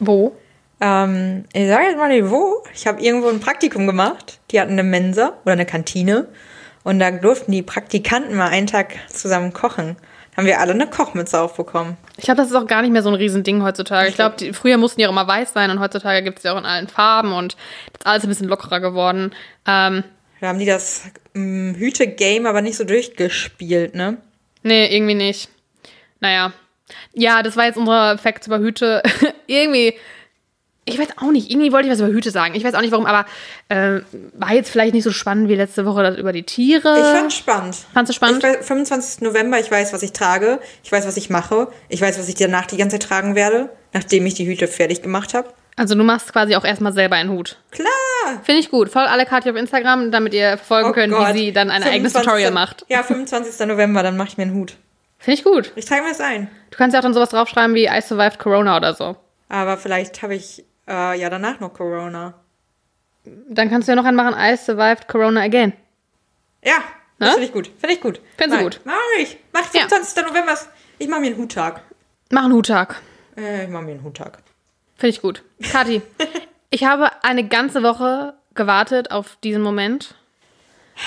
[0.00, 0.36] Wo?
[0.80, 2.64] Ähm, ich sage jetzt mal nicht wo.
[2.74, 4.40] Ich habe irgendwo ein Praktikum gemacht.
[4.50, 6.26] Die hatten eine Mensa oder eine Kantine.
[6.82, 9.96] Und da durften die Praktikanten mal einen Tag zusammen kochen.
[10.36, 11.96] Haben wir alle eine Kochmütze aufbekommen.
[12.16, 14.08] Ich glaube, das ist auch gar nicht mehr so ein Riesending heutzutage.
[14.08, 16.58] Ich glaube, früher mussten die auch immer weiß sein und heutzutage gibt es ja auch
[16.58, 17.56] in allen Farben und
[17.92, 19.32] das ist alles ein bisschen lockerer geworden.
[19.66, 20.04] Ähm,
[20.40, 21.02] Da haben die das
[21.34, 24.18] ähm, Hüte-Game aber nicht so durchgespielt, ne?
[24.62, 25.48] nee, irgendwie nicht.
[26.20, 26.52] Naja.
[27.12, 29.02] Ja, das war jetzt unsere Facts über Hüte.
[29.46, 29.94] irgendwie,
[30.84, 32.54] ich weiß auch nicht, irgendwie wollte ich was über Hüte sagen.
[32.54, 33.26] Ich weiß auch nicht warum, aber
[33.68, 34.00] äh,
[34.34, 36.96] war jetzt vielleicht nicht so spannend wie letzte Woche das über die Tiere.
[36.98, 37.76] Ich fand's spannend.
[37.92, 38.42] Fandst du spannend?
[38.42, 39.22] Ich weiß, 25.
[39.22, 40.60] November, ich weiß, was ich trage.
[40.82, 41.68] Ich weiß, was ich mache.
[41.88, 45.02] Ich weiß, was ich danach die ganze Zeit tragen werde, nachdem ich die Hüte fertig
[45.02, 45.52] gemacht habe.
[45.78, 47.56] Also du machst quasi auch erstmal selber einen Hut.
[47.70, 47.88] Klar!
[48.42, 48.90] Finde ich gut.
[48.90, 51.34] Folgt alle Kathi auf Instagram, damit ihr verfolgen Oh könnt, Gott.
[51.34, 52.22] wie sie dann ein eigenes 25.
[52.22, 52.84] Tutorial macht.
[52.88, 53.66] Ja, 25.
[53.66, 54.76] November, dann mache ich mir einen Hut.
[55.18, 55.72] Finde ich gut.
[55.76, 56.50] Ich trage mir das ein.
[56.70, 59.16] Du kannst ja auch dann sowas draufschreiben wie I survived Corona oder so.
[59.48, 62.34] Aber vielleicht habe ich äh, ja danach noch Corona.
[63.24, 65.72] Dann kannst du ja noch einen machen, I survived Corona again.
[66.64, 66.74] Ja,
[67.18, 67.32] das Ne?
[67.34, 67.70] finde ich gut.
[67.78, 68.20] Finde ich gut.
[68.36, 68.80] Findest du Mach- gut?
[68.84, 69.36] Mach ich.
[69.52, 69.82] Mach Ja.
[69.88, 70.24] 25.
[70.26, 70.54] November.
[70.98, 71.82] Ich mache mir einen Huttag.
[72.30, 72.96] Mach einen Huttag.
[73.36, 74.38] Äh, ich mache mir einen Huttag.
[74.98, 75.42] Finde ich gut.
[75.62, 76.02] Kathi,
[76.70, 80.14] ich habe eine ganze Woche gewartet auf diesen Moment.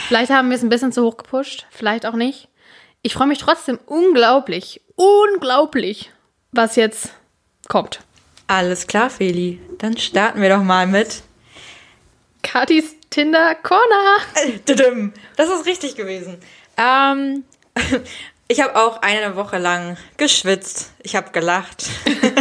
[0.07, 2.47] Vielleicht haben wir es ein bisschen zu hoch gepusht, vielleicht auch nicht.
[3.01, 6.11] Ich freue mich trotzdem unglaublich, unglaublich,
[6.51, 7.13] was jetzt
[7.67, 7.99] kommt.
[8.47, 9.59] Alles klar, Feli.
[9.79, 11.23] Dann starten wir doch mal mit.
[12.43, 14.17] Kathis Tinder Corner.
[14.35, 15.09] Äh.
[15.35, 16.37] Das ist richtig gewesen.
[16.77, 17.43] Ähm,
[18.47, 20.91] ich habe auch eine Woche lang geschwitzt.
[21.03, 21.89] Ich habe gelacht.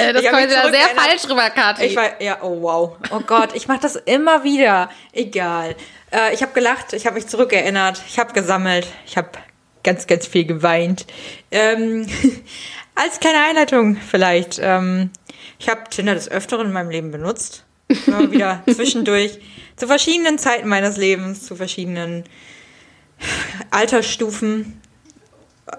[0.00, 1.84] Äh, das kommt wieder sehr falsch rüber, Kathi.
[1.84, 2.96] Ich war, ja, oh wow.
[3.10, 4.90] Oh Gott, ich mache das immer wieder.
[5.12, 5.76] Egal.
[6.12, 9.30] Äh, ich habe gelacht, ich habe mich zurückerinnert, ich habe gesammelt, ich habe
[9.82, 11.06] ganz, ganz viel geweint.
[11.50, 12.06] Ähm,
[12.94, 14.58] als kleine Einleitung vielleicht.
[14.62, 15.10] Ähm,
[15.58, 17.64] ich habe Tinder des Öfteren in meinem Leben benutzt.
[18.06, 19.38] Immer wieder zwischendurch.
[19.76, 22.24] Zu verschiedenen Zeiten meines Lebens, zu verschiedenen
[23.70, 24.79] Altersstufen.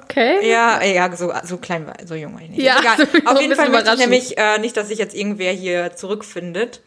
[0.03, 0.49] Okay.
[0.49, 2.61] Ja, ja, so, so klein war, so jung war ich nicht.
[2.61, 3.07] Ja, Egal.
[3.25, 6.81] Auf jeden Fall möchte ich nämlich äh, nicht, dass sich jetzt irgendwer hier zurückfindet,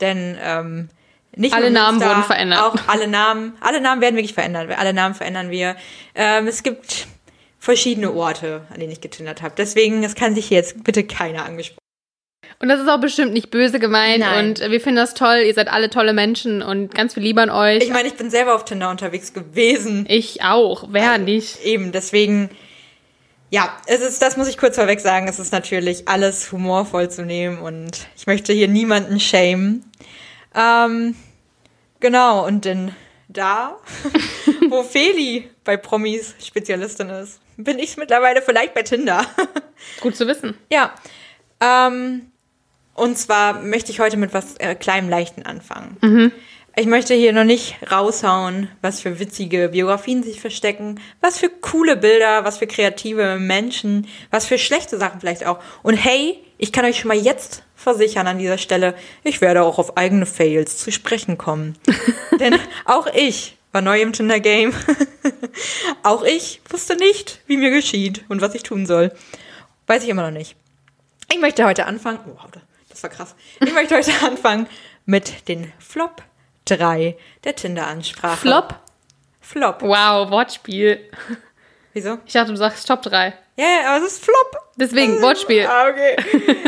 [0.00, 0.88] denn ähm,
[1.36, 2.60] nicht Alle Namen Münster, wurden verändert.
[2.60, 4.68] Auch alle Namen, alle Namen werden wirklich verändert.
[4.76, 5.76] Alle Namen verändern wir.
[6.14, 7.06] Ähm, es gibt
[7.58, 9.54] verschiedene Orte, an denen ich getindert habe.
[9.56, 11.78] Deswegen, es kann sich hier jetzt bitte keiner angesprochen.
[12.62, 14.50] Und das ist auch bestimmt nicht böse gemeint Nein.
[14.50, 15.44] und wir finden das toll.
[15.46, 17.82] Ihr seid alle tolle Menschen und ganz viel Liebe an euch.
[17.82, 20.04] Ich meine, ich bin selber auf Tinder unterwegs gewesen.
[20.08, 20.84] Ich auch.
[20.90, 21.64] Wer nicht?
[21.64, 22.50] Eben, deswegen,
[23.48, 27.22] ja, es ist, das muss ich kurz vorweg sagen, es ist natürlich alles humorvoll zu
[27.24, 29.90] nehmen und ich möchte hier niemanden shamen.
[30.54, 31.14] Ähm,
[31.98, 32.94] genau, und denn
[33.28, 33.78] da,
[34.68, 39.24] wo Feli bei Promis Spezialistin ist, bin ich mittlerweile vielleicht bei Tinder.
[40.02, 40.58] Gut zu wissen.
[40.70, 40.92] ja,
[41.62, 42.30] ähm,
[43.00, 45.96] und zwar möchte ich heute mit was äh, kleinem Leichten anfangen.
[46.76, 51.96] Ich möchte hier noch nicht raushauen, was für witzige Biografien sich verstecken, was für coole
[51.96, 55.58] Bilder, was für kreative Menschen, was für schlechte Sachen vielleicht auch.
[55.82, 59.78] Und hey, ich kann euch schon mal jetzt versichern an dieser Stelle, ich werde auch
[59.78, 61.76] auf eigene Fails zu sprechen kommen.
[62.38, 64.72] Denn auch ich war neu im Tinder-Game.
[66.02, 69.10] auch ich wusste nicht, wie mir geschieht und was ich tun soll.
[69.86, 70.54] Weiß ich immer noch nicht.
[71.32, 72.18] Ich möchte heute anfangen.
[72.26, 72.69] Oh,
[73.00, 73.34] das war krass.
[73.60, 74.66] Ich möchte heute anfangen
[75.06, 76.22] mit den Flop
[76.66, 78.36] 3 der Tinder-Ansprache.
[78.36, 78.74] Flop?
[79.40, 79.82] Flop.
[79.82, 81.00] Wow, Wortspiel.
[81.94, 82.18] Wieso?
[82.26, 83.34] Ich dachte, du sagst Top 3.
[83.56, 84.56] Ja, ja, aber es ist Flop.
[84.76, 85.66] Deswegen, Wortspiel.
[85.66, 86.16] Ah, okay.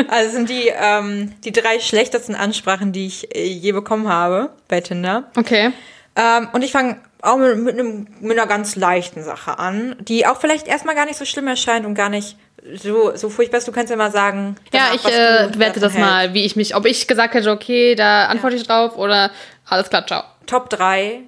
[0.09, 4.49] Also es sind die, ähm, die drei schlechtesten Ansprachen, die ich äh, je bekommen habe
[4.67, 5.31] bei Tinder.
[5.35, 5.71] Okay.
[6.15, 10.27] Ähm, und ich fange auch mit, mit, einem, mit einer ganz leichten Sache an, die
[10.27, 12.37] auch vielleicht erstmal gar nicht so schlimm erscheint und gar nicht
[12.75, 13.67] so, so furchtbar ist.
[13.67, 14.55] Du kannst ja mal sagen.
[14.73, 15.99] Ja, ich äh, werte das hältst.
[15.99, 19.31] mal, wie ich mich, ob ich gesagt hätte, okay, da antworte ich drauf oder
[19.65, 20.23] alles klar, ciao.
[20.45, 21.21] Top 3,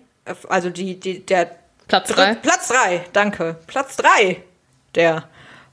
[0.49, 1.55] also die, die, der
[1.87, 2.35] Platz Dritt- 3.
[2.35, 3.57] Platz 3, danke.
[3.67, 4.41] Platz 3
[4.95, 5.23] der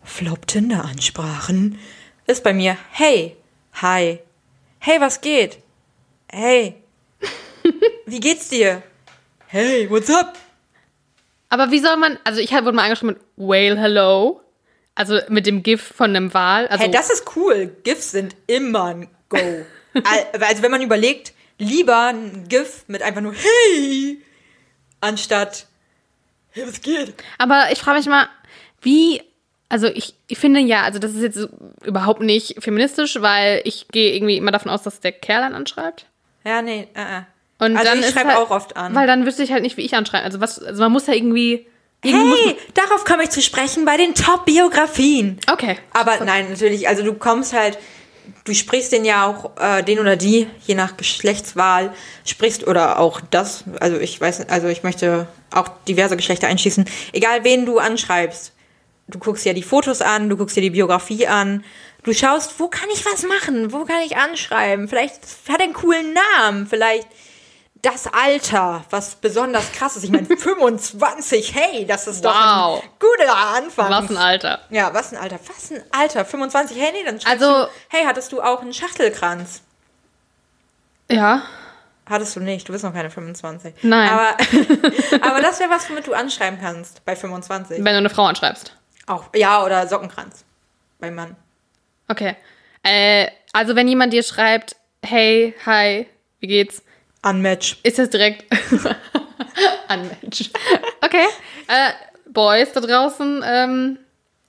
[0.04, 1.78] Flop-Tinder-Ansprachen
[2.26, 3.36] ist bei mir, hey,
[3.80, 4.18] hi,
[4.78, 5.58] hey, was geht?
[6.30, 6.76] Hey,
[8.06, 8.82] wie geht's dir?
[9.46, 10.34] Hey, what's up?
[11.48, 14.40] Aber wie soll man, also ich wurde mal angeschrieben mit Whale Hello,
[14.94, 16.66] also mit dem GIF von einem Wal.
[16.68, 17.74] Also, Hey, das ist cool.
[17.84, 19.38] GIFs sind immer ein Go.
[19.94, 24.22] Al- also wenn man überlegt, lieber ein GIF mit einfach nur hey,
[25.00, 25.66] anstatt
[26.50, 27.14] hey, was geht?
[27.38, 28.28] aber ich frage mich mal,
[28.80, 29.22] wie,
[29.68, 31.48] also ich, ich finde ja, also das ist jetzt
[31.84, 36.06] überhaupt nicht feministisch, weil ich gehe irgendwie immer davon aus, dass der Kerl dann anschreibt.
[36.44, 37.22] Ja, nee, äh, äh.
[37.58, 38.94] Und Also dann ich schreibe halt, auch oft an.
[38.94, 40.24] Weil dann wüsste ich halt nicht, wie ich anschreibe.
[40.24, 41.66] Also was, also man muss ja irgendwie,
[42.04, 45.38] Hey, darauf komme ich zu sprechen bei den Top-Biografien.
[45.50, 45.78] okay.
[45.92, 47.78] Aber nein, natürlich, also du kommst halt,
[48.44, 53.20] du sprichst den ja auch, äh, den oder die, je nach Geschlechtswahl, sprichst oder auch
[53.30, 58.52] das, also ich weiß, also ich möchte auch diverse Geschlechter einschließen, egal wen du anschreibst.
[59.08, 61.64] Du guckst ja die Fotos an, du guckst dir die Biografie an,
[62.02, 65.72] du schaust, wo kann ich was machen, wo kann ich anschreiben, vielleicht hat er einen
[65.72, 67.06] coolen Namen, vielleicht
[67.82, 70.04] das Alter, was besonders krass ist.
[70.04, 72.82] Ich meine, 25, hey, das ist doch Wow.
[72.82, 73.90] ein guter Anfang.
[73.90, 74.60] Was ein Alter.
[74.70, 75.38] Ja, was ein Alter.
[75.48, 76.24] Was ein Alter.
[76.24, 76.78] 25.
[76.80, 79.62] Hey, nee, dann Also- du, hey, hattest du auch einen Schachtelkranz?
[81.10, 81.42] Ja.
[82.08, 83.74] Hattest du nicht, du bist noch keine 25.
[83.82, 84.10] Nein.
[84.10, 84.36] Aber,
[85.22, 87.78] aber das wäre was, womit du anschreiben kannst bei 25.
[87.78, 88.76] Wenn du eine Frau anschreibst.
[89.06, 90.44] Auch, ja, oder Sockenkranz
[90.98, 91.36] beim Mann.
[92.08, 92.36] Okay.
[92.82, 96.06] Äh, also wenn jemand dir schreibt, hey, hi,
[96.40, 96.82] wie geht's?
[97.22, 97.76] Unmatch.
[97.82, 98.44] Ist das direkt
[99.88, 100.50] an Mensch.
[101.00, 101.26] Okay.
[101.68, 101.92] Äh,
[102.30, 103.98] Boys da draußen, ähm,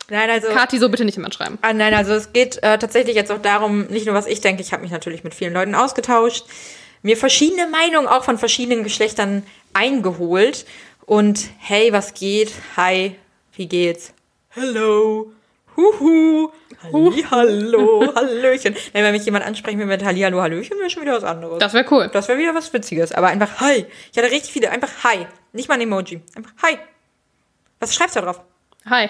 [0.10, 0.50] Nein, also.
[0.50, 1.58] Kati so bitte nicht immer schreiben.
[1.62, 4.62] Ah, nein, also es geht äh, tatsächlich jetzt auch darum, nicht nur was ich denke,
[4.62, 6.46] ich habe mich natürlich mit vielen Leuten ausgetauscht,
[7.02, 9.44] mir verschiedene Meinungen auch von verschiedenen Geschlechtern
[9.74, 10.66] eingeholt
[11.06, 12.52] und hey, was geht?
[12.76, 13.16] Hi,
[13.54, 14.14] wie geht's?
[14.50, 15.32] Hello.
[15.76, 16.52] Huhu.
[16.84, 18.76] Halli, hallo, hallöchen.
[18.92, 21.60] Wenn mich jemand ansprechen will mit Halli, hallo, hallöchen, wäre schon wieder was anderes.
[21.60, 22.10] Das wäre cool.
[22.12, 23.12] Das wäre wieder was Witziges.
[23.12, 23.86] Aber einfach Hi.
[24.12, 24.70] Ich hatte richtig viele.
[24.70, 25.28] Einfach Hi.
[25.54, 26.22] Nicht mal ein Emoji.
[26.36, 26.78] Einfach Hi.
[27.80, 28.42] Was schreibst du da drauf?
[28.90, 29.10] Hi.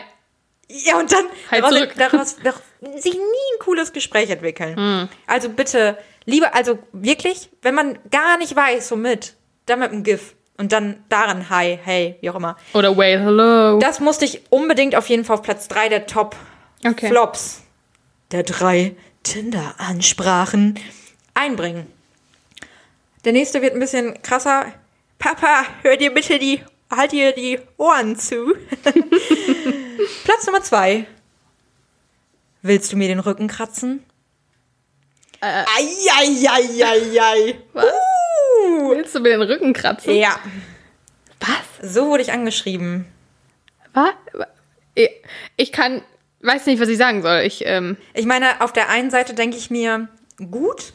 [0.70, 1.94] Ja, und dann Hi daraus, zurück.
[1.98, 2.62] daraus daraus
[3.02, 5.10] sich nie ein cooles Gespräch entwickeln.
[5.28, 9.36] Also bitte, lieber, also wirklich, wenn man gar nicht weiß, womit,
[9.66, 10.36] dann mit einem GIF.
[10.58, 12.56] Und dann daran Hi, hey, wie auch immer.
[12.74, 13.80] Oder Whale Hello.
[13.80, 16.36] Das musste ich unbedingt auf jeden Fall auf Platz 3 der Top
[16.86, 17.10] Okay.
[17.10, 17.62] Flops.
[18.32, 20.80] Der drei Tinder-Ansprachen
[21.34, 21.88] einbringen.
[23.26, 24.74] Der nächste wird ein bisschen krasser.
[25.18, 26.62] Papa, hör dir bitte die,
[26.92, 28.54] halt dir die Ohren zu.
[30.26, 31.06] Platz Nummer zwei.
[32.62, 34.04] Willst du mir den Rücken kratzen?
[35.42, 35.64] Äh.
[35.78, 37.60] Eieieiei.
[37.74, 37.86] Was?
[37.86, 38.90] Uh.
[38.92, 40.16] Willst du mir den Rücken kratzen?
[40.16, 40.40] Ja,
[41.40, 41.94] Was?
[41.94, 43.06] so wurde ich angeschrieben.
[43.94, 44.14] Was?
[45.58, 46.02] Ich kann,
[46.44, 47.42] weiß nicht, was ich sagen soll.
[47.42, 50.08] Ich, ähm, Ich meine, auf der einen Seite denke ich mir,
[50.52, 50.94] gut,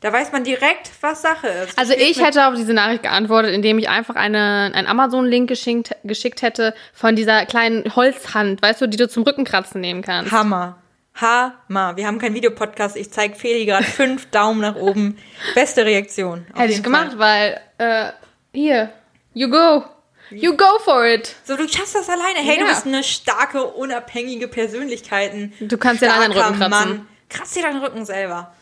[0.00, 1.78] da weiß man direkt, was Sache ist.
[1.78, 6.42] also ich hätte auf diese Nachricht geantwortet, indem ich einfach eine, einen Amazon-Link geschickt, geschickt
[6.42, 10.30] hätte von dieser kleinen Holzhand, weißt du, die du zum Rückenkratzen nehmen kannst.
[10.32, 10.78] Hammer.
[11.20, 11.96] Hammer.
[11.96, 12.96] Wir haben keinen Videopodcast.
[12.96, 15.18] Ich zeige Feli gerade fünf Daumen nach oben.
[15.54, 16.46] Beste Reaktion.
[16.54, 17.60] Hätte ich gemacht, Fall.
[17.78, 18.12] weil, äh,
[18.52, 18.90] hier,
[19.34, 19.82] you go.
[20.30, 21.34] You go for it.
[21.44, 22.38] So, du schaffst das alleine.
[22.40, 22.70] Hey, du Ja.
[22.70, 25.32] bist eine starke, unabhängige Persönlichkeit.
[25.60, 26.70] Du kannst dir deinen Rücken kratzen.
[26.70, 27.06] Mann.
[27.28, 28.54] Kratz dir deinen Rücken selber.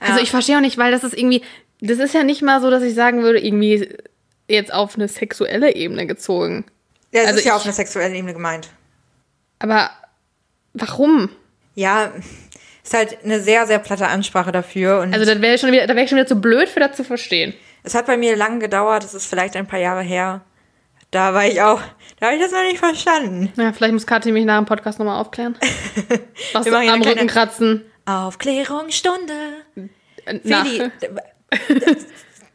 [0.00, 1.42] Also ich verstehe auch nicht, weil das ist irgendwie,
[1.80, 3.88] das ist ja nicht mal so, dass ich sagen würde, irgendwie
[4.48, 6.64] jetzt auf eine sexuelle Ebene gezogen.
[7.12, 8.68] Ja, es Also ist ja ich- auf einer sexuellen Ebene gemeint.
[9.58, 9.90] Aber
[10.74, 11.30] warum?
[11.74, 12.12] Ja,
[12.82, 15.08] ist halt eine sehr, sehr platte Ansprache dafür.
[15.12, 17.04] Also da wäre schon wieder, da wäre ich schon wieder zu blöd für das zu
[17.04, 17.54] verstehen.
[17.82, 19.04] es hat bei mir lange gedauert.
[19.04, 20.40] Es ist vielleicht ein paar Jahre her.
[21.14, 21.80] Da war ich auch,
[22.18, 23.52] da habe ich das noch nicht verstanden.
[23.56, 25.56] Ja, vielleicht muss Kathi mich nach dem Podcast nochmal aufklären.
[26.52, 27.84] Was am Rücken kleine- kratzen.
[28.04, 29.32] Aufklärungsstunde.
[30.42, 30.64] Na.
[30.64, 30.90] Feli,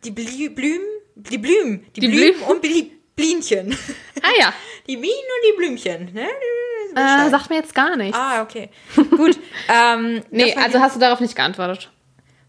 [0.03, 0.81] die Blü Blüm,
[1.15, 3.77] die Blüm, die, Die Blüm Blüm- und die Blinchen.
[4.21, 4.53] Ah ja,
[4.87, 6.13] Die Bienen und die Blümchen.
[6.13, 6.27] Ne?
[6.97, 8.17] äh, sagt mir jetzt gar nichts.
[8.17, 8.69] Ah, okay.
[9.15, 9.39] Gut.
[9.69, 11.89] ähm, nee, also hast du darauf nicht geantwortet.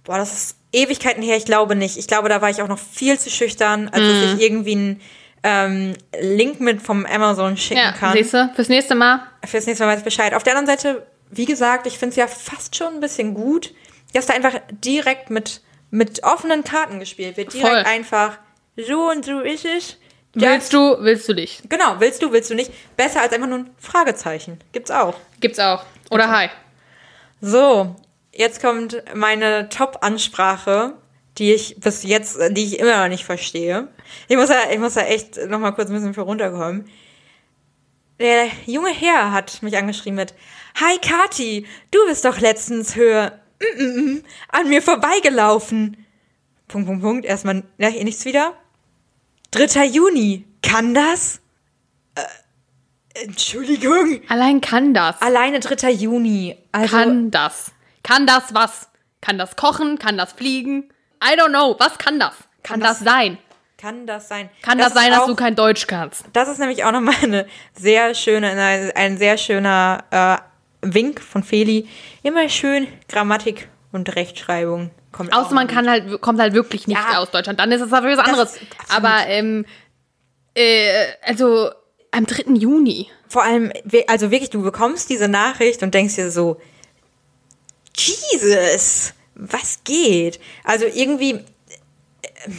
[0.03, 1.37] boah, das ist Ewigkeiten her.
[1.37, 1.97] Ich glaube nicht.
[1.99, 5.01] Ich glaube, da war ich auch noch viel zu schüchtern, als dass ich irgendwie einen
[5.43, 8.13] ähm, Link mit vom Amazon schicken Ja, kann.
[8.13, 9.23] siehst du, fürs nächste Mal.
[9.45, 10.35] Fürs nächste Mal weiß ich Bescheid.
[10.35, 13.73] Auf der anderen Seite, wie gesagt, ich finde es ja fast schon ein bisschen gut,
[14.13, 17.53] dass da einfach direkt mit, mit offenen Karten gespielt wird.
[17.53, 17.79] Direkt Voll.
[17.85, 18.39] einfach,
[18.77, 19.97] so und so ist es.
[20.35, 21.61] Willst du, willst du dich?
[21.69, 22.71] Genau, willst du, willst du nicht.
[22.97, 24.61] Besser als einfach nur ein Fragezeichen.
[24.73, 25.17] Gibt's auch.
[25.41, 25.85] Gibt's auch.
[26.11, 26.49] Oder hi.
[27.41, 27.97] So,
[28.33, 30.95] jetzt kommt meine Top-Ansprache,
[31.39, 33.89] die ich bis jetzt, die ich immer noch nicht verstehe.
[34.29, 36.91] Ich muss da, ich muss da echt noch mal kurz ein bisschen für runterkommen.
[38.19, 40.35] Der junge Herr hat mich angeschrieben mit,
[40.79, 46.07] Hi Kati, du bist doch letztens höher mm, mm, mm, an mir vorbeigelaufen.
[46.69, 47.25] Punkt, Punkt, Punkt.
[47.25, 48.55] Erstmal, ja, hier nichts wieder.
[49.53, 49.87] 3.
[49.87, 50.45] Juni.
[50.63, 51.41] Kann das?
[52.15, 54.21] Äh, Entschuldigung.
[54.29, 55.21] Allein kann das.
[55.21, 55.91] Alleine 3.
[55.91, 56.57] Juni.
[56.73, 57.73] Also, Kann das.
[58.03, 58.89] Kann das was?
[59.21, 59.99] Kann das kochen?
[59.99, 60.93] Kann das fliegen?
[61.23, 61.77] I don't know.
[61.79, 62.35] Was kann das?
[62.63, 63.39] Kann, Kann das, das- sein?
[63.79, 64.51] Kann das sein?
[64.61, 66.25] Kann das, ist sein, dass auch, du kein Deutsch kannst?
[66.35, 68.51] Das ist nämlich auch nochmal eine sehr schöne,
[68.95, 70.37] ein, sehr schöner äh,
[70.83, 71.89] Wink von Feli.
[72.23, 74.91] Immer schön Grammatik und Rechtschreibung.
[75.13, 77.19] Kommt Außer man kann halt, kommt halt wirklich nicht Ja.
[77.21, 77.59] aus Deutschland.
[77.59, 78.59] Dann ist es natürlich was anderes.
[78.91, 79.65] Aber, ähm,
[80.55, 81.71] äh, also,
[82.11, 82.53] am 3.
[82.57, 83.11] Juni.
[83.29, 83.73] Vor allem,
[84.09, 86.61] also wirklich, du bekommst diese Nachricht und denkst dir so,
[87.97, 90.41] Jesus, was geht?
[90.65, 92.51] Also irgendwie, äh,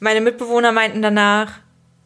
[0.00, 1.60] meine Mitbewohner meinten danach,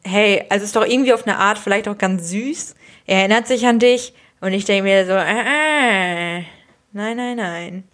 [0.05, 2.75] hey, also ist doch irgendwie auf eine Art vielleicht auch ganz süß.
[3.07, 6.45] Er erinnert sich an dich und ich denke mir so, äh, äh,
[6.93, 7.85] nein, nein, nein.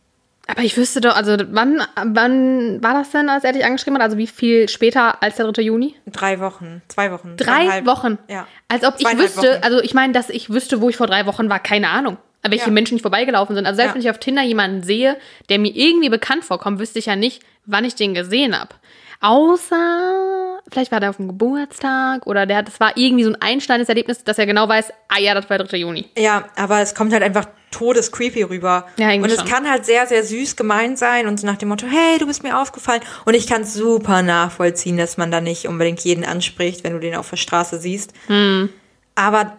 [0.47, 4.03] Aber ich wüsste doch, also, wann, wann war das denn, als er dich angeschrieben hat?
[4.03, 5.63] Also, wie viel später als der 3.
[5.63, 5.95] Juni?
[6.07, 7.37] Drei Wochen, zwei Wochen.
[7.39, 7.87] Drei.
[7.87, 8.19] Wochen.
[8.29, 8.47] Ja.
[8.69, 9.63] Als ob ich wüsste, Wochen.
[9.63, 12.19] also ich meine, dass ich wüsste, wo ich vor drei Wochen war, keine Ahnung.
[12.49, 12.71] Welche Ja.
[12.73, 13.67] Menschen nicht vorbeigelaufen sind.
[13.67, 13.95] Also selbst Ja.
[13.95, 15.17] wenn ich auf Tinder jemanden sehe,
[15.49, 18.75] der mir irgendwie bekannt vorkommt, wüsste ich ja nicht, wann ich den gesehen habe.
[19.21, 23.41] Außer, vielleicht war der auf dem Geburtstag oder der hat, das war irgendwie so ein
[23.41, 25.79] einschneidendes Erlebnis, dass er genau weiß, ah ja, das war der 3.
[25.79, 26.07] Juni.
[26.19, 28.87] Ja, aber es kommt halt einfach todescreepy rüber.
[28.99, 29.49] Ja, und es schon.
[29.49, 32.43] kann halt sehr, sehr süß gemeint sein und so nach dem Motto, hey, du bist
[32.43, 33.01] mir aufgefallen.
[33.25, 37.01] Und ich kann es super nachvollziehen, dass man da nicht unbedingt jeden anspricht, wenn du
[37.01, 38.13] den auf der Straße siehst.
[38.27, 38.69] Hm.
[39.17, 39.57] Aber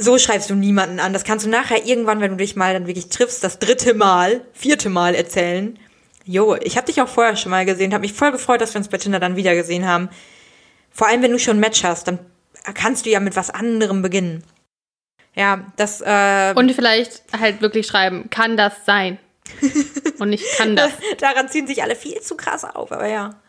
[0.00, 1.12] so schreibst du niemanden an.
[1.12, 4.42] Das kannst du nachher irgendwann, wenn du dich mal dann wirklich triffst, das dritte Mal,
[4.52, 5.78] vierte Mal erzählen.
[6.24, 8.78] Jo, ich habe dich auch vorher schon mal gesehen, habe mich voll gefreut, dass wir
[8.78, 10.08] uns bei Tinder dann wieder gesehen haben.
[10.90, 12.18] Vor allem, wenn du schon ein Match hast, dann
[12.74, 14.44] kannst du ja mit was anderem beginnen.
[15.34, 19.18] Ja, das äh, Und vielleicht halt wirklich schreiben, kann das sein?
[20.18, 20.92] Und nicht kann das.
[21.18, 23.40] Daran ziehen sich alle viel zu krass auf, aber ja.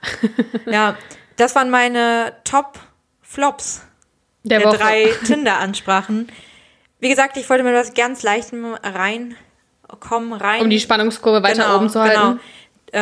[0.66, 0.98] ja,
[1.38, 3.82] das waren meine Top-Flops
[4.44, 4.78] Der, der Woche.
[4.78, 6.32] drei Tinder-Ansprachen.
[7.00, 10.62] Wie gesagt, ich wollte mit was ganz Leichtem reinkommen, rein.
[10.62, 12.20] Um die Spannungskurve weiter Genau, oben zu halten.
[12.22, 12.40] Genau.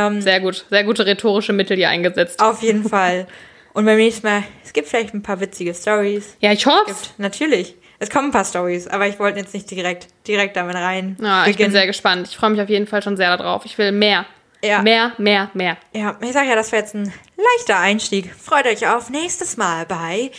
[0.08, 0.66] Ähm, Sehr gut.
[0.70, 2.40] Sehr gute rhetorische Mittel hier eingesetzt.
[2.42, 3.28] auf jeden Fall.
[3.74, 6.36] Und beim nächsten Mal, es gibt vielleicht ein paar witzige Stories.
[6.40, 6.86] Ja, ich hoffe.
[6.88, 7.76] Gibt, natürlich.
[8.00, 11.18] Es kommen ein paar Stories, aber ich wollte jetzt nicht direkt, direkt damit rein.
[11.22, 12.28] Ja, ich bin sehr gespannt.
[12.30, 13.66] Ich freue mich auf jeden Fall schon sehr darauf.
[13.66, 14.26] Ich will mehr.
[14.64, 14.82] Ja.
[14.82, 15.78] Mehr, mehr, mehr.
[15.94, 18.34] Ja, ich sag ja, das wäre jetzt ein leichter Einstieg.
[18.36, 20.32] Freut euch auf nächstes Mal bei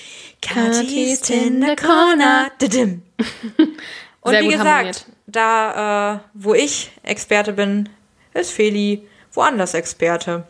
[0.43, 2.51] Katis Tinder Corner.
[4.23, 5.07] Und Sehr wie gesagt, harmoniert.
[5.27, 7.89] da, äh, wo ich Experte bin,
[8.35, 10.45] ist Feli woanders Experte.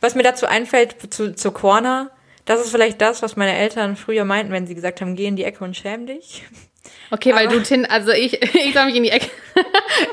[0.00, 2.10] Was mir dazu einfällt, zu, zu Corner,
[2.44, 5.36] das ist vielleicht das, was meine Eltern früher meinten, wenn sie gesagt haben, geh in
[5.36, 6.44] die Ecke und schäm dich.
[7.10, 9.30] Okay, weil Aber- du Tin, also ich, ich soll mich in die Ecke,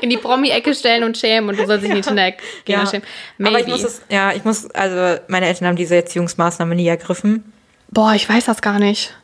[0.00, 2.88] in die Promi-Ecke stellen und schämen und du sollst dich in die Tinder-Ecke gehen und
[2.88, 3.06] schämen.
[3.38, 3.60] Aber Maybe.
[3.62, 7.52] ich muss es, ja, ich muss, also meine Eltern haben diese Erziehungsmaßnahme nie ergriffen.
[7.90, 9.14] Boah, ich weiß das gar nicht.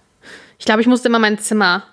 [0.59, 1.85] Ich glaube, ich musste immer mein Zimmer.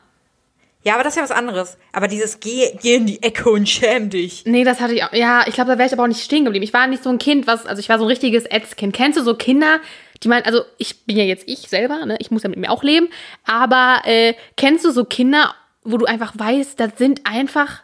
[0.83, 1.77] Ja, aber das ist ja was anderes.
[1.93, 4.43] Aber dieses geh, geh in die Ecke und schäm dich.
[4.45, 5.13] Nee, das hatte ich auch.
[5.13, 6.63] Ja, ich glaube, da wäre ich aber auch nicht stehen geblieben.
[6.63, 8.93] Ich war nicht so ein Kind, was, also ich war so ein richtiges Ätzkind.
[8.93, 9.79] Kennst du so Kinder,
[10.21, 12.17] die meinen, also ich bin ja jetzt ich selber, ne?
[12.19, 13.09] Ich muss ja mit mir auch leben.
[13.45, 17.81] Aber äh, kennst du so Kinder, wo du einfach weißt, das sind einfach,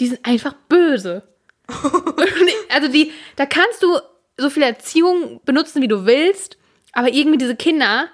[0.00, 1.22] die sind einfach böse.
[2.74, 3.98] also die, da kannst du
[4.36, 6.58] so viel Erziehung benutzen, wie du willst,
[6.92, 8.08] aber irgendwie diese Kinder,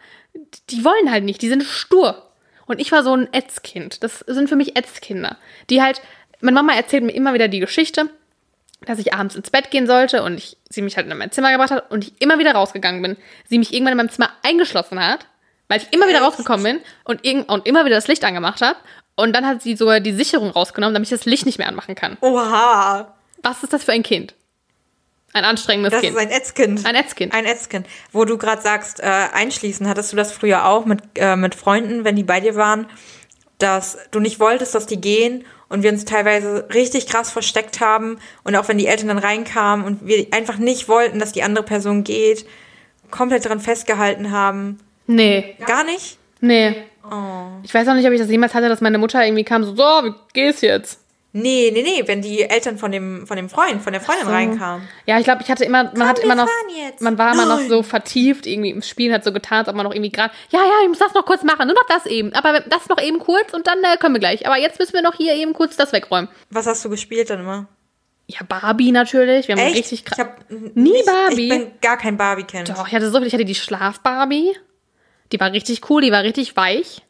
[0.71, 2.31] die wollen halt nicht, die sind stur.
[2.67, 4.03] Und ich war so ein Ätzkind.
[4.03, 5.37] Das sind für mich Ätzkinder.
[5.69, 6.01] Die halt,
[6.41, 8.09] meine Mama erzählt mir immer wieder die Geschichte,
[8.87, 11.53] dass ich abends ins Bett gehen sollte und ich, sie mich halt in mein Zimmer
[11.53, 13.17] gebracht hat und ich immer wieder rausgegangen bin.
[13.49, 15.27] Sie mich irgendwann in meinem Zimmer eingeschlossen hat,
[15.69, 18.79] weil ich immer wieder rausgekommen bin und, irgend, und immer wieder das Licht angemacht habe.
[19.15, 21.95] Und dann hat sie sogar die Sicherung rausgenommen, damit ich das Licht nicht mehr anmachen
[21.95, 22.17] kann.
[22.21, 23.15] Oha.
[23.43, 24.35] Was ist das für ein Kind?
[25.35, 26.15] Ein anstrengendes Das Kind.
[26.15, 26.87] ist ein Ätzkind.
[26.87, 27.33] Ein Ätzkind.
[27.35, 27.87] Ein Ätzkind.
[28.13, 32.05] Wo du gerade sagst, äh, einschließen, hattest du das früher auch mit, äh, mit Freunden,
[32.05, 32.87] wenn die bei dir waren,
[33.59, 38.19] dass du nicht wolltest, dass die gehen und wir uns teilweise richtig krass versteckt haben
[38.45, 41.65] und auch wenn die Eltern dann reinkamen und wir einfach nicht wollten, dass die andere
[41.65, 42.45] Person geht,
[43.11, 44.79] komplett daran festgehalten haben.
[45.07, 46.19] nee, Gar nicht?
[46.41, 46.75] nee.
[47.05, 47.47] Oh.
[47.65, 49.75] Ich weiß auch nicht, ob ich das jemals hatte, dass meine Mutter irgendwie kam, so,
[49.75, 51.01] so, wie geht's jetzt?
[51.35, 54.31] Nee, nee, nee, wenn die Eltern von dem, von dem Freund, von der Freundin So.
[54.33, 54.87] reinkamen.
[55.07, 57.01] Ja, ich glaube, ich hatte immer, man hat wir immer noch, jetzt.
[57.01, 59.87] man war immer noch so vertieft irgendwie im Spiel, hat so getan, als ob man
[59.87, 62.35] noch irgendwie gerade, ja, ja, ich muss das noch kurz machen, nur noch das eben,
[62.35, 64.47] aber das noch eben kurz und dann äh, können wir gleich.
[64.47, 66.29] Aber jetzt müssen wir noch hier eben kurz das wegräumen.
[66.51, 67.67] Was hast du gespielt dann immer?
[68.27, 69.77] Ja, Barbie natürlich, wir haben Echt?
[69.77, 70.19] richtig ich krass.
[70.19, 71.45] hab Nie nicht, Barbie?
[71.45, 72.69] Ich bin gar kein Barbie-Kind.
[72.69, 74.55] Doch, ich hatte so viel, ich hatte die Schlaf-Barbie,
[75.33, 77.03] die war richtig cool, die war richtig weich.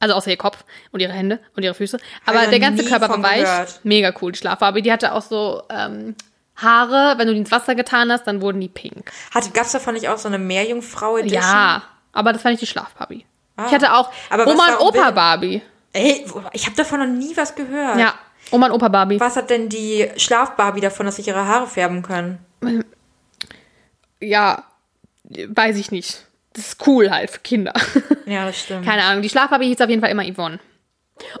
[0.00, 1.98] Also außer ihr Kopf und ihre Hände und ihre Füße.
[2.26, 3.40] Aber der ganze Körper war weich.
[3.42, 3.80] gehört.
[3.84, 4.82] Mega cool, die Schlaf-Barbie.
[4.82, 6.14] Die hatte auch so ähm,
[6.56, 9.10] Haare, wenn du die ins Wasser getan hast, dann wurden die pink.
[9.32, 11.18] Hatte, gab's davon nicht auch so eine Meerjungfrau?
[11.18, 11.82] Ja,
[12.12, 13.24] aber das war nicht die Schlaf-Barbie.
[13.56, 13.66] Ah.
[13.68, 15.62] Ich hatte auch Aber Oma und darum will- Opa-Barbie.
[15.92, 17.98] Ey, ich habe davon noch nie was gehört.
[17.98, 18.14] Ja,
[18.50, 19.20] Oma und Opa-Barbie.
[19.20, 22.38] Was hat denn die Schlaf-Barbie davon, dass sich ihre Haare färben können?
[24.20, 24.64] Ja,
[25.24, 26.26] weiß ich nicht.
[26.54, 27.72] Das ist cool halt für Kinder.
[28.26, 28.86] Ja, das stimmt.
[28.86, 30.58] Keine Ahnung, die Schlaf-Barbie hieß auf jeden Fall immer Yvonne.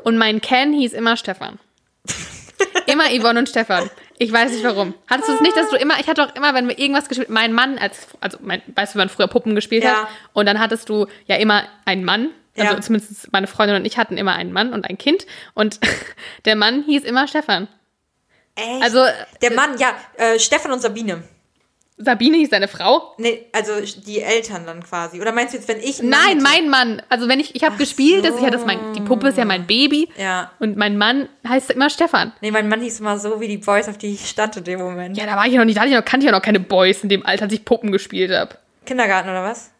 [0.02, 1.58] Und mein Ken hieß immer Stefan.
[2.86, 3.88] immer Yvonne und Stefan.
[4.18, 4.92] Ich weiß nicht warum.
[5.08, 7.30] Hattest du es nicht, dass du immer, ich hatte auch immer, wenn wir irgendwas gespielt,
[7.30, 10.02] mein Mann als, also mein, weißt du, wenn man früher Puppen gespielt Ja.
[10.02, 12.80] hat, und dann hattest du ja immer einen Mann, also Ja.
[12.82, 15.80] zumindest meine Freundin und ich hatten immer einen Mann und ein Kind, und
[16.44, 17.66] der Mann hieß immer Stefan.
[18.56, 18.82] Echt?
[18.82, 19.04] Also
[19.42, 21.24] der Mann, ja, äh, Stefan und Sabine.
[21.96, 23.14] Sabine hieß seine Frau.
[23.18, 23.72] Nee, also
[24.04, 25.20] die Eltern dann quasi.
[25.20, 26.02] Oder meinst du jetzt, wenn ich.
[26.02, 26.42] Nein, hätte?
[26.42, 27.02] mein Mann.
[27.08, 29.66] Also wenn ich, ich habe gespielt, das, ja, das mein, die Puppe ist ja mein
[29.66, 30.08] Baby.
[30.16, 30.50] Ja.
[30.58, 32.32] Und mein Mann heißt immer Stefan.
[32.40, 34.80] Nee, mein Mann hieß immer so wie die Boys, auf die ich stand in dem
[34.80, 35.16] Moment.
[35.16, 36.60] Ja, da war ich ja noch nicht, da ich noch, kannte ich ja noch keine
[36.60, 38.56] Boys in dem Alter, als ich Puppen gespielt habe.
[38.84, 39.70] Kindergarten oder was?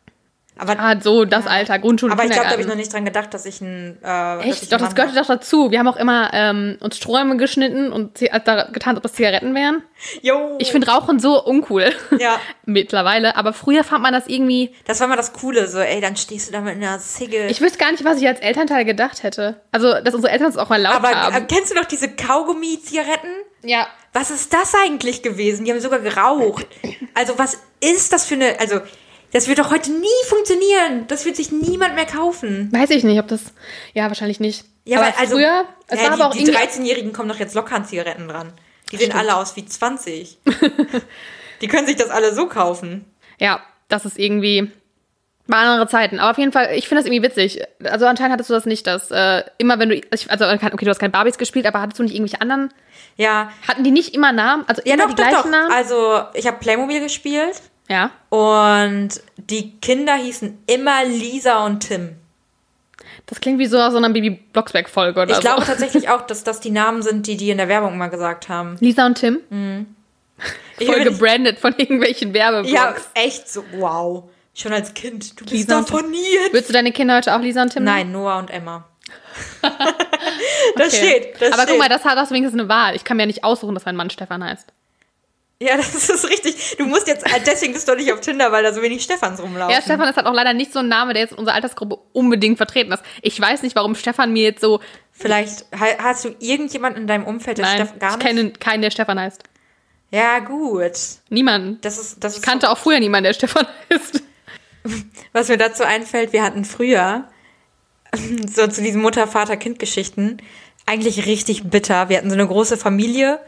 [0.57, 3.05] Aber, Ah, so das Alter, Grundschule, aber ich glaube, da habe ich noch nicht dran
[3.05, 3.99] gedacht, dass ich ein.
[4.05, 4.73] Äh, Echt?
[4.73, 5.71] Doch, das gehörte doch dazu.
[5.73, 9.03] Wir haben auch immer ähm, uns Sträume geschnitten und zi- als da getan, als ob
[9.03, 9.83] das Zigaretten wären.
[10.23, 10.57] Jo.
[10.61, 11.93] Ich finde Rauchen so uncool.
[12.19, 12.39] Ja.
[12.67, 13.37] Mittlerweile.
[13.37, 14.73] Aber früher fand man das irgendwie.
[14.87, 17.47] Das war mal das Coole, so, ey, dann stehst du da mit einer Zigge.
[17.49, 19.61] Ich wüsste gar nicht, was ich als Elternteil gedacht hätte.
[19.73, 21.35] Also, dass unsere Eltern es auch mal laut aber haben.
[21.35, 23.29] äh, kennst du noch diese Kaugummi-Zigaretten?
[23.63, 23.87] ja.
[24.17, 25.65] Was ist das eigentlich gewesen?
[25.65, 26.69] Die haben sogar geraucht.
[27.15, 28.61] Also, was ist das für eine.
[28.61, 28.81] Also,
[29.35, 31.09] das wird doch heute nie funktionieren.
[31.09, 32.71] Das wird sich niemand mehr kaufen.
[32.73, 33.43] Weiß ich nicht, ob das.
[33.93, 34.65] Ja, wahrscheinlich nicht.
[34.85, 35.65] Ja, aber weil, also, früher.
[35.89, 36.57] Es ja, war die, aber auch die irgendwie.
[36.57, 38.53] 13-Jährigen kommen doch jetzt locker an Zigaretten dran.
[38.93, 40.39] Die sehen alle aus wie 20.
[41.61, 43.07] die können sich das alle so kaufen.
[43.41, 44.71] Ja, das ist irgendwie.
[45.49, 46.21] War andere Zeiten.
[46.21, 47.61] Aber auf jeden Fall, ich finde das irgendwie witzig.
[47.83, 50.01] Also anscheinend hattest du das nicht, dass äh, immer wenn du.
[50.29, 52.73] Also, okay, du hast keine Barbies gespielt, aber hattest du nicht irgendwelche anderen.
[53.17, 54.63] Ja, Hatten die nicht immer Namen?
[54.69, 55.59] Also ja immer doch, die doch, gleichen doch.
[55.59, 55.73] Namen?
[55.73, 58.11] Also, ich habe Playmobil gespielt ja.
[58.31, 62.17] und die Kinder hießen immer Lisa und Tim.
[63.27, 65.41] Das klingt wie so aus so einer Bibi Blocksberg-Folge oder Ich so.
[65.43, 68.49] glaube tatsächlich auch, dass das die Namen sind, die die in der Werbung immer gesagt
[68.49, 68.77] haben.
[68.81, 69.41] Lisa und Tim.
[70.81, 72.73] Ich Voll gebrandet von irgendwelchen Werbeblogs.
[72.73, 74.25] Ja, echt so, wow.
[74.53, 75.39] Schon als Kind.
[75.41, 76.19] Du bist Lisa und davon nie.
[76.51, 77.85] Würdest du deine Kinder heute auch Lisa und Tim?
[77.85, 78.85] Nein, Noah und Emma.
[80.77, 80.97] Das Okay.
[80.97, 81.41] steht.
[81.41, 81.69] Das Aber steht.
[81.71, 82.97] guck mal, das hat das wenigstens eine Wahl.
[82.97, 84.73] Ich kann mir ja nicht aussuchen, dass mein Mann Stefan heißt.
[85.61, 86.77] Ja, das ist richtig.
[86.79, 89.75] Du musst jetzt, deswegen bist du nicht auf Tinder, weil da so wenig Stefans rumlaufen.
[89.75, 91.99] Ja, Stefan ist halt auch leider nicht so ein Name, der jetzt in unserer Altersgruppe
[92.13, 93.03] unbedingt vertreten ist.
[93.23, 94.81] Ich weiß nicht, warum Stefan mir jetzt so.
[95.13, 98.27] Vielleicht ha- hast du irgendjemanden in deinem Umfeld, der Nein, Stefan gar ich nicht.
[98.27, 99.43] kenne keinen, der Stefan heißt.
[100.11, 100.93] Ja, gut.
[101.31, 101.79] Niemanden.
[101.83, 104.23] Das ist, das Ich ist kannte auch früher niemanden, der Stefan heißt.
[105.33, 107.29] Was mir dazu einfällt, wir hatten früher
[108.47, 110.39] so zu diesen Mutter-Vater-Kind-Geschichten
[110.87, 112.09] eigentlich richtig bitter.
[112.09, 113.39] Wir hatten so eine große Familie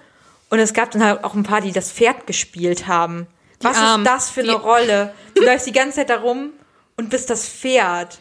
[0.50, 3.26] und es gab dann halt auch ein paar, die das Pferd gespielt haben.
[3.60, 4.04] Was Armen.
[4.04, 5.14] ist das für eine Die- Rolle?
[5.34, 6.50] Du läufst die ganze Zeit da rum
[6.96, 8.18] und bist das Pferd.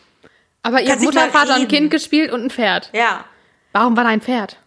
[0.63, 1.67] Aber ihr habt Mutter, Vater und.
[1.67, 2.89] Kind gespielt und ein Pferd.
[2.93, 3.25] Ja.
[3.73, 4.57] Warum war da ein Pferd?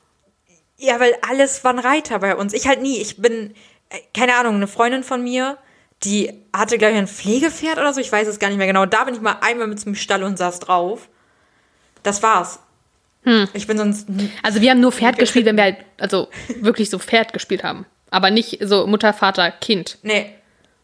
[0.77, 2.53] Ja, weil alles waren Reiter bei uns.
[2.53, 2.99] Ich halt nie.
[3.01, 3.55] Ich bin,
[3.89, 5.59] äh, keine Ahnung, eine Freundin von mir,
[6.05, 8.01] die hatte, glaube ich, ein Pflegepferd oder so.
[8.01, 8.87] Ich weiß es gar nicht mehr genau.
[8.87, 11.09] Da bin ich mal einmal mit zum Stall und saß drauf.
[12.05, 12.61] Das war's.
[13.53, 14.09] Ich bin sonst.
[14.43, 16.29] Also wir haben nur Pferd gespielt, wenn wir halt, also
[16.61, 17.87] wirklich so Pferd gespielt haben.
[18.11, 19.99] Aber nicht so Mutter, Vater, Kind.
[20.03, 20.35] Nee.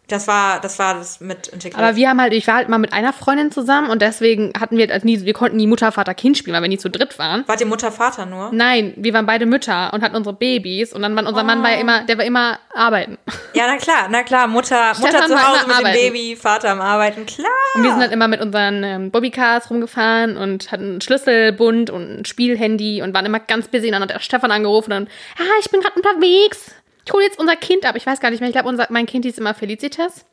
[0.08, 1.82] Das war, das war das mit integriert.
[1.82, 4.76] Aber wir haben halt, ich war halt mal mit einer Freundin zusammen und deswegen hatten
[4.76, 7.18] wir halt nie, wir konnten nie Mutter, Vater, Kind spielen, weil wir nie zu dritt
[7.18, 7.44] waren.
[7.46, 8.50] Wart ihr Mutter, Vater nur?
[8.52, 11.70] Nein, wir waren beide Mütter und hatten unsere Babys und dann war unser Mann war
[11.70, 13.16] ja immer, der war immer arbeiten.
[13.54, 14.46] Ja, na klar, na klar.
[14.46, 15.98] Mutter, Mutter Stefan zu Hause mit dem arbeiten.
[15.98, 17.48] Baby, Vater am Arbeiten, klar.
[17.74, 22.20] Und wir sind halt immer mit unseren ähm, Bobbycars rumgefahren und hatten einen Schlüsselbund und
[22.20, 23.86] ein Spielhandy und waren immer ganz busy.
[23.86, 26.74] Und dann hat der Stefan angerufen und ah, ich bin gerade unterwegs.
[27.06, 27.96] Ich hole jetzt unser Kind ab.
[27.96, 28.48] Ich weiß gar nicht mehr.
[28.48, 30.24] Ich glaube, mein Kind hieß immer Felicitas.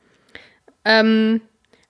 [0.86, 1.42] Ähm,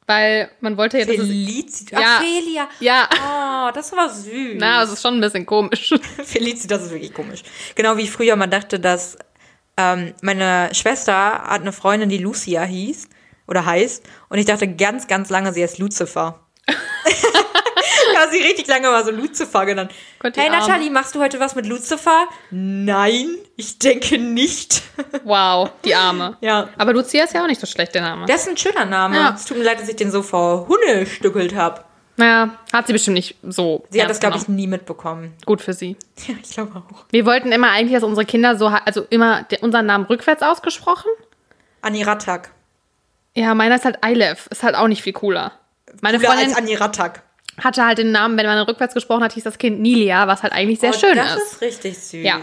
[0.08, 2.02] weil man wollte ja, dass Felicitas.
[2.02, 2.20] Ja.
[2.20, 2.70] Felia.
[2.80, 3.10] Ja.
[3.14, 4.56] Oh, das war süß.
[4.58, 5.94] na, das ist schon ein bisschen komisch.
[6.24, 7.44] Felicitas ist wirklich komisch.
[7.76, 9.18] Genau wie früher man dachte, dass
[9.78, 13.08] ähm, meine Schwester hat eine Freundin, die Lucia hieß
[13.48, 14.04] oder heißt.
[14.28, 16.41] Und ich dachte ganz, ganz lange, sie heißt Lucifer.
[18.32, 19.91] sie richtig lange mal so Lucifer genannt.
[20.20, 20.49] Gott, hey.
[20.49, 22.28] Nathalie, machst du heute was mit Lucifer?
[22.49, 24.82] Nein, ich denke nicht.
[25.24, 26.38] Wow, die Arme.
[26.41, 26.70] ja.
[26.78, 28.26] Aber Lucia ist ja auch nicht so schlecht, der Name.
[28.28, 29.16] Das ist ein schöner Name.
[29.16, 29.34] Ja.
[29.36, 31.84] Es tut mir leid, dass ich den so vor Hunde stückelt habe.
[32.18, 33.84] Naja, hat sie bestimmt nicht so.
[33.89, 35.34] Sie hat das, glaube ich, nie mitbekommen.
[35.45, 35.97] Gut für sie.
[36.28, 37.05] Ja, ich glaube auch.
[37.09, 41.09] Wir wollten immer eigentlich, dass unsere Kinder so, also immer der, unseren Namen rückwärts ausgesprochen.
[41.82, 42.51] Anni Rattak.
[43.36, 44.47] Ja, meiner ist halt Eilef.
[44.47, 45.53] Ist halt auch nicht viel cooler.
[46.02, 47.24] Meine Freundin als Anni Rattak.
[47.62, 50.54] hatte halt den Namen, wenn man rückwärts gesprochen hat, hieß das Kind Nilia, was halt
[50.54, 51.54] eigentlich sehr Oh, schön das ist.
[51.54, 52.24] ist richtig süß.
[52.24, 52.39] Ja.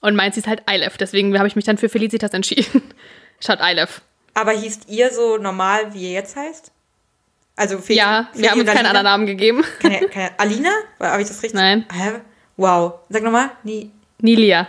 [0.00, 0.96] Und meins hieß halt Eilef.
[0.96, 2.82] Deswegen habe ich mich dann für Felicitas entschieden.
[3.40, 4.00] Statt Eilef.
[4.34, 6.70] Aber hießt ihr so normal, wie ihr jetzt heißt?
[7.56, 9.64] Also Feli, Ja, Feli wir haben uns keinen anderen Namen gegeben.
[9.80, 10.70] Keine, keine, Alina?
[11.00, 11.54] Habe ich das richtig?
[11.54, 11.84] Nein.
[12.56, 13.00] Wow.
[13.08, 13.50] Sag nochmal.
[13.64, 13.90] Ni,
[14.20, 14.68] Nilia.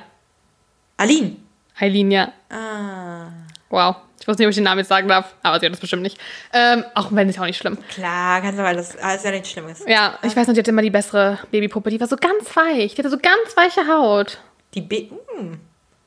[0.98, 1.36] Aline.
[1.80, 2.34] Eileen, ja.
[2.50, 3.28] Ah.
[3.70, 3.96] Wow.
[4.22, 6.02] Ich weiß nicht, ob ich den Namen jetzt sagen darf, aber sie hat das bestimmt
[6.04, 6.18] nicht.
[6.54, 7.78] Ähm, auch wenn, ist auch nicht schlimm.
[7.90, 9.84] Klar, kannst du, weil das alles ja nichts Schlimmes.
[9.88, 11.90] Ja, ich weiß noch, die hatte immer die bessere Babypuppe.
[11.90, 12.96] Die war so ganz weich.
[12.96, 14.40] Die hatte so ganz weiche Haut.
[14.74, 15.08] Die B.
[15.40, 15.54] Mm.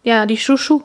[0.02, 0.82] Ja, die Schuschu.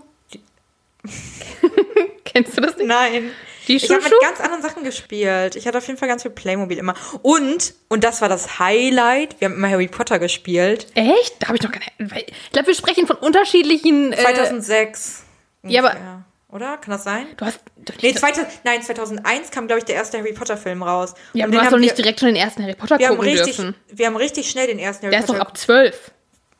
[2.26, 2.88] Kennst du das nicht?
[2.88, 3.32] Nein.
[3.68, 4.16] Die Ich habe mit Schuschu?
[4.22, 5.56] ganz anderen Sachen gespielt.
[5.56, 6.94] Ich hatte auf jeden Fall ganz viel Playmobil immer.
[7.22, 10.88] Und, und das war das Highlight, wir haben immer Harry Potter gespielt.
[10.96, 11.36] Echt?
[11.40, 11.84] Da habe ich noch keine.
[12.26, 14.14] Ich glaube, wir sprechen von unterschiedlichen.
[14.14, 15.24] Äh, 2006.
[15.64, 16.24] Ja, aber- ungefähr.
[16.50, 16.78] Oder?
[16.78, 17.28] Kann das sein?
[17.36, 17.60] du hast.
[17.76, 21.14] Du, Nee, 2000, nein, 2001 kam, glaube ich, der erste Harry Potter-Film raus.
[21.34, 22.98] ja, aber du den hast haben doch nicht wir, direkt schon den ersten Harry Potter
[23.00, 23.76] wir haben gucken richtig, dürfen.
[23.92, 25.48] Wir haben richtig schnell den ersten Harry Der ist doch Potter.
[25.50, 26.12] ab zwölf.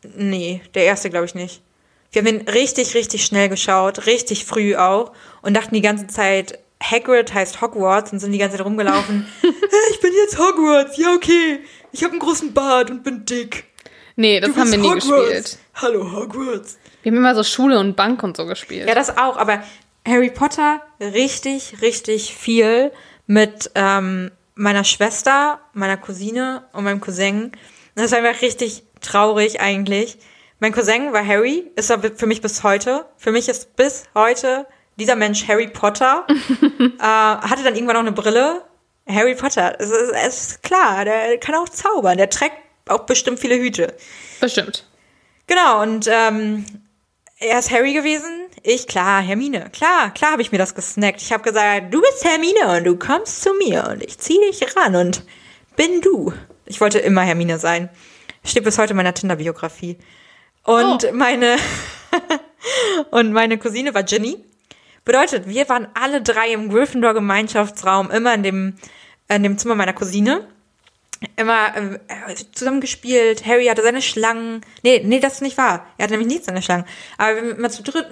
[0.04, 1.62] nee, der erste, glaube ich, nicht.
[2.12, 5.12] Wir haben den richtig, richtig schnell geschaut, richtig früh auch
[5.42, 9.28] und dachten die ganze Zeit, Hagrid heißt Hogwarts und sind die ganze Zeit rumgelaufen.
[9.42, 9.52] "Hey,
[9.92, 11.60] ich bin jetzt Hogwarts, ja okay.
[11.92, 13.66] Ich habe einen großen Bart und bin dick.
[14.16, 15.08] Nee, das Du haben wir nie Hogwarts.
[15.10, 15.58] gespielt.
[15.76, 16.78] Hallo Hogwarts.
[17.08, 18.86] Wir haben immer so Schule und Bank und so gespielt.
[18.86, 19.64] Ja, das auch, aber
[20.06, 22.92] Harry Potter richtig, richtig viel
[23.28, 27.54] mit ähm, meiner Schwester, meiner Cousine und meinem Cousin.
[27.96, 30.18] Das ist einfach richtig traurig eigentlich.
[30.60, 33.06] Mein Cousin war Harry, ist er für mich bis heute.
[33.16, 36.28] Für mich ist bis heute dieser Mensch Harry Potter.
[36.60, 38.64] äh, hatte dann irgendwann noch eine Brille.
[39.08, 42.18] Harry Potter, es ist, es ist klar, der kann auch zaubern.
[42.18, 42.58] Der trägt
[42.90, 43.96] auch bestimmt viele Hüte.
[44.42, 44.86] Bestimmt.
[45.48, 46.66] Genau, und ähm,
[47.40, 48.48] er ist Harry gewesen.
[48.64, 49.70] Ich, klar, Hermine.
[49.72, 51.22] Klar, klar habe ich mir das gesnackt.
[51.22, 54.76] Ich habe gesagt, du bist Hermine und du kommst zu mir und ich ziehe dich
[54.76, 55.24] ran und
[55.76, 56.34] bin du.
[56.66, 57.90] Ich wollte immer Hermine sein.
[58.44, 59.98] Steht bis heute in meiner Tinder-Biografie.
[60.64, 61.14] Und Oh.
[61.14, 61.58] meine
[63.12, 64.44] und meine Cousine war Ginny.
[65.06, 68.76] Bedeutet, wir waren alle drei im Gryffindor-Gemeinschaftsraum, immer in dem,
[69.30, 70.48] in dem Zimmer meiner Cousine
[71.36, 73.46] immer äh, zusammen gespielt.
[73.46, 74.62] Harry hatte seine Schlangen.
[74.84, 75.86] Nee, nee, das ist nicht wahr.
[75.98, 76.86] Er hatte nämlich nicht seine Schlangen.
[77.18, 78.08] Aber wir immer zu dritt.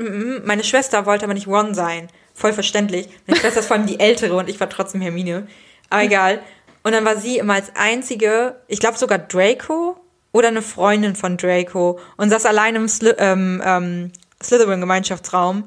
[0.46, 2.08] Meine Schwester wollte aber nicht Ron sein.
[2.34, 3.08] Voll verständlich.
[3.28, 5.48] Meine Schwester ist vor allem die ältere und ich war trotzdem Hermine.
[5.90, 6.42] Aber egal.
[6.84, 9.98] Und dann war sie immer als einzige, ich glaube sogar Draco
[10.32, 14.12] oder eine Freundin von Draco und saß allein im Sli ähm, ähm,
[14.44, 15.64] Slytherin-Gemeinschaftsraum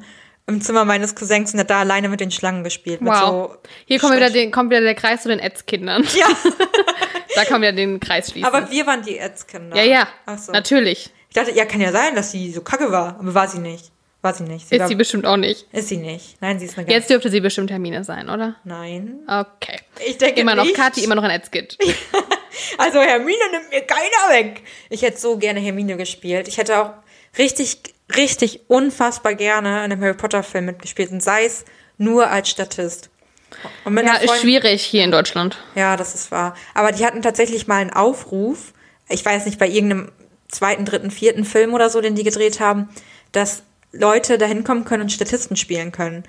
[0.48, 3.00] im Zimmer meines Cousins und hat da alleine mit den Schlangen gespielt.
[3.02, 3.18] Wow.
[3.20, 6.04] So Hier kommt wieder, den, kommt wieder der Kreis zu den Ätzkindern.
[6.16, 6.26] Ja,
[7.34, 8.52] Da kann wir den Kreis schließen.
[8.52, 9.76] aber wir waren die Ätzkinder.
[9.76, 10.50] ja, ja, Ach so.
[10.50, 11.10] natürlich.
[11.28, 13.92] Ich dachte, ja, kann ja sein, dass sie so kacke war, aber war sie nicht.
[14.22, 14.68] War sie nicht.
[14.68, 15.66] Sie Ist war, sie bestimmt auch nicht.
[15.72, 16.40] ist sie nicht.
[16.40, 16.94] Nein, sie ist eine ganz.
[16.96, 18.56] Jetzt dürfte sie bestimmt Hermine sein, oder?
[18.64, 19.20] Nein.
[19.28, 19.78] Okay.
[20.04, 20.74] Ich denke Immer noch nicht.
[20.74, 21.78] Kathi, immer noch ein Ätzkind.
[22.76, 24.62] Also Hermine nimmt mir keiner weg.
[24.90, 26.48] Ich hätte so gerne Hermine gespielt.
[26.48, 26.90] Ich hätte auch
[27.38, 27.78] richtig,
[28.16, 31.64] richtig unfassbar gerne in einem Harry Potter Film mitgespielt und sei es
[31.98, 33.10] nur als Statist.
[33.84, 35.58] Ja, einer ist Freundin- schwierig hier in Deutschland.
[35.74, 36.54] Ja, das ist wahr.
[36.74, 38.72] Aber die hatten tatsächlich mal einen Aufruf,
[39.08, 40.12] ich weiß nicht, bei irgendeinem
[40.48, 42.88] zweiten, dritten, vierten Film oder so, den die gedreht haben,
[43.32, 46.24] dass Leute da hinkommen können und Statisten spielen können.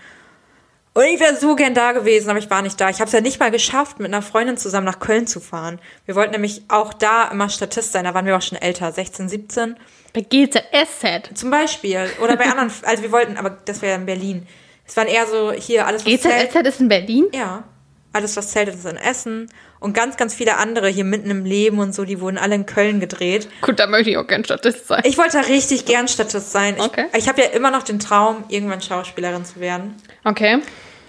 [0.93, 2.89] Und ich wäre so gern da gewesen, aber ich war nicht da.
[2.89, 5.80] Ich habe es ja nicht mal geschafft, mit einer Freundin zusammen nach Köln zu fahren.
[6.05, 8.05] Wir wollten nämlich auch da immer Statist sein.
[8.05, 9.77] Da waren wir auch schon älter, 16, 17
[10.14, 11.38] Bei GZSZ.
[11.38, 12.10] zum Beispiel.
[12.22, 14.47] Oder bei anderen, also wir wollten, aber das wäre in Berlin.
[14.88, 16.49] Es waren eher so hier alles, was zählt.
[16.51, 17.28] GZSZ ist in Berlin?
[17.34, 17.64] Ja,
[18.12, 19.49] alles, was zählt, ist in Essen.
[19.80, 22.66] Und ganz, ganz viele andere hier mitten im Leben und so, die wurden alle in
[22.66, 23.47] Köln gedreht.
[23.62, 25.03] Gut, da möchte ich auch gern Statist sein.
[25.05, 26.76] Ich wollte da richtig gern Statist sein.
[26.78, 27.05] Ich, Okay.
[27.16, 29.95] ich habe ja immer noch den Traum, irgendwann Schauspielerin zu werden.
[30.26, 30.60] Okay.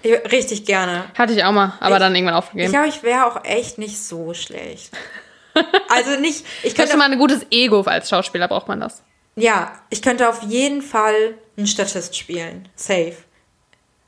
[0.02, 1.04] Ich, richtig gerne.
[1.14, 2.70] Hatte ich auch mal, aber Ich- dann irgendwann Ich aufgegeben.
[2.72, 4.92] glaube, ich wäre auch echt nicht so schlecht.
[5.88, 9.02] Also nicht, ich könnte, mal ein gutes Ego als Schauspieler, braucht man das.
[9.36, 12.68] ja, ich könnte auf jeden Fall einen Statist spielen.
[12.76, 13.14] Safe.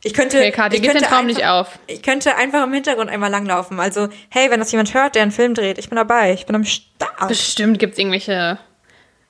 [0.04, 1.78] Ich könnte, Okay, Kathi, ich gib den könnte Traum nicht einfach- auf.
[1.86, 3.78] Ich könnte einfach im Hintergrund einmal langlaufen.
[3.78, 6.32] Also, hey, wenn das jemand hört, der einen Film dreht, ich bin dabei.
[6.32, 7.28] Ich bin am Start.
[7.28, 8.58] Bestimmt gibt es irgendwelche.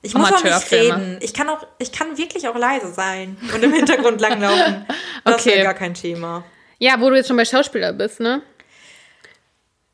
[0.01, 1.17] Ich muss auch nicht reden.
[1.21, 4.85] Ich kann auch, ich kann wirklich auch leise sein und im Hintergrund langlaufen.
[5.23, 5.51] Das Okay.
[5.55, 6.43] wäre gar kein Thema.
[6.79, 8.41] Ja, wo du jetzt schon bei Schauspieler bist, ne?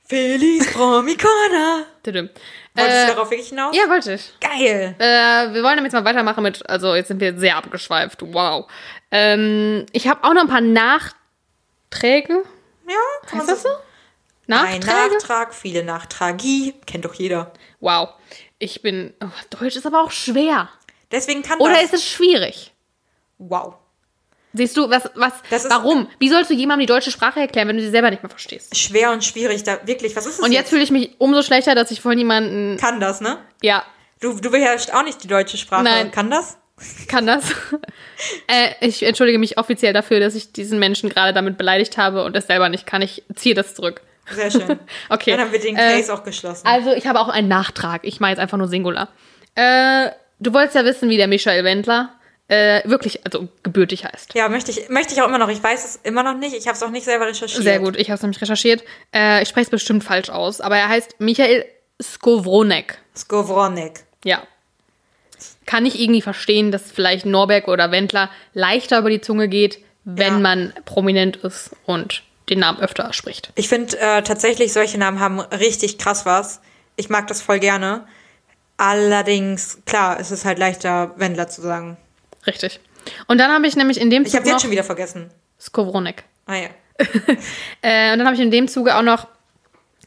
[0.10, 1.86] Feliz Promicona.
[2.04, 2.34] Wolltest
[2.76, 3.76] Äh, du darauf wirklich hinaus?
[3.76, 4.34] ja, wollte ich.
[4.42, 4.96] Geil.
[4.98, 8.66] Äh, wir wollen jetzt mal weitermachen mit, also jetzt sind wir sehr abgeschweift, wow.
[9.12, 12.44] Ähm, ich habe auch noch ein paar Nachträge.
[12.88, 12.96] Ja,
[13.28, 13.70] kann Heißt man das so?
[13.70, 15.16] Ein Nachträge?
[15.16, 16.74] Nachtrag, viele Nachtragie.
[16.88, 17.54] Kennt doch jeder.
[17.80, 18.10] Wow.
[18.58, 20.70] Ich bin, oh, Deutsch ist aber auch schwer.
[21.12, 21.84] Deswegen kann Oder das.
[21.84, 22.74] ist es schwierig?
[23.38, 23.76] wow.
[24.54, 26.08] Siehst du, was, was, Das ist- warum?
[26.20, 28.76] Wie sollst du jemandem die deutsche Sprache erklären, wenn du sie selber nicht mehr verstehst?
[28.76, 29.64] Schwer und schwierig.
[29.64, 32.20] Da wirklich, was ist das Und jetzt fühle ich mich umso schlechter, dass ich vorhin
[32.20, 33.38] jemanden, Kann das, ne?
[33.62, 33.84] ja,
[34.22, 35.84] Du, du beherrschst auch nicht die deutsche Sprache.
[35.84, 36.12] Nein.
[36.12, 36.58] Kann das?
[37.08, 37.52] kann das.
[38.48, 42.36] äh, ich entschuldige mich offiziell dafür, dass ich diesen Menschen gerade damit beleidigt habe und
[42.36, 43.02] es selber nicht kann.
[43.02, 44.02] Ich ziehe das zurück.
[44.32, 44.80] Sehr schön.
[45.10, 45.32] Okay.
[45.32, 46.66] Dann haben wir den Äh, Case auch geschlossen.
[46.68, 48.02] Also, ich habe auch einen Nachtrag.
[48.04, 49.08] Ich meine jetzt einfach nur Singular.
[49.56, 52.14] Äh, du wolltest ja wissen, wie der Michael Wendler
[52.50, 54.34] äh, wirklich, also gebürtig heißt.
[54.34, 55.50] Ja, möchte ich, möchte ich auch immer noch.
[55.50, 56.54] Ich weiß es immer noch nicht.
[56.56, 57.64] Ich habe es auch nicht selber recherchiert.
[57.64, 58.84] Sehr gut, ich habe es nämlich recherchiert.
[59.16, 61.66] Äh, ich spreche es bestimmt falsch aus, aber er heißt Michael
[62.02, 62.98] Skowronek.
[63.16, 64.04] Skowronek.
[64.26, 64.44] Ja.
[65.66, 70.34] Kann ich irgendwie verstehen, dass vielleicht Norberg oder Wendler leichter über die Zunge geht, wenn
[70.34, 70.40] Ja.
[70.40, 73.52] man prominent ist und den Namen öfter spricht.
[73.56, 76.62] Ich finde äh, tatsächlich, solche Namen haben richtig krass was.
[76.96, 78.08] Ich mag das voll gerne.
[78.78, 81.98] Allerdings, klar, es ist halt leichter, Wendler zu sagen.
[82.50, 82.80] Richtig.
[83.28, 85.30] Und dann habe ich nämlich in dem Ich habe jetzt schon wieder vergessen.
[85.60, 86.24] Skowronek.
[86.46, 86.70] Ah ja.
[87.82, 89.28] Äh, und dann habe ich in dem Zuge auch noch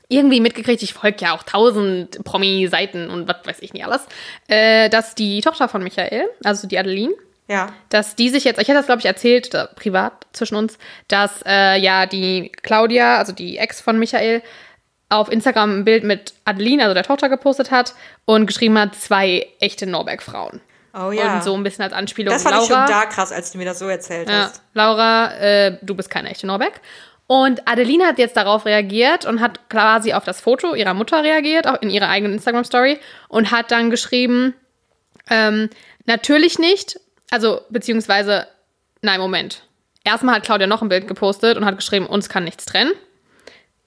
[0.08, 4.02] irgendwie mitgekriegt, ich folge ja auch tausend Promi-Seiten und was weiß ich nicht alles,
[4.48, 7.14] äh, dass die Tochter von Michael, also die Adeline,
[7.48, 7.68] Ja.
[7.88, 10.76] dass die sich jetzt, ich hätte das glaube ich erzählt, da, privat zwischen uns,
[11.08, 14.42] dass äh, ja die Claudia, also die Ex von Michael,
[15.08, 17.94] auf Instagram ein Bild mit Adeline, also der Tochter, gepostet hat
[18.26, 20.60] und geschrieben hat, zwei echte Norberg-Frauen.
[20.94, 21.36] Oh ja.
[21.36, 22.32] Und so ein bisschen als Anspielung.
[22.32, 24.62] das fand ich Laura, schon da krass, als du mir das so erzählt ja, hast.
[24.74, 26.80] Laura, äh, du bist keine echte Norbeck.
[27.26, 31.66] Und Adeline hat jetzt darauf reagiert und hat quasi auf das Foto ihrer Mutter reagiert,
[31.66, 34.54] auch in ihrer eigenen Instagram-Story, und hat dann geschrieben,
[35.30, 35.70] ähm,
[36.04, 38.48] natürlich nicht, also beziehungsweise,
[39.00, 39.62] nein, Moment.
[40.04, 42.92] Erstmal hat Claudia noch ein Bild gepostet und hat geschrieben, uns kann nichts trennen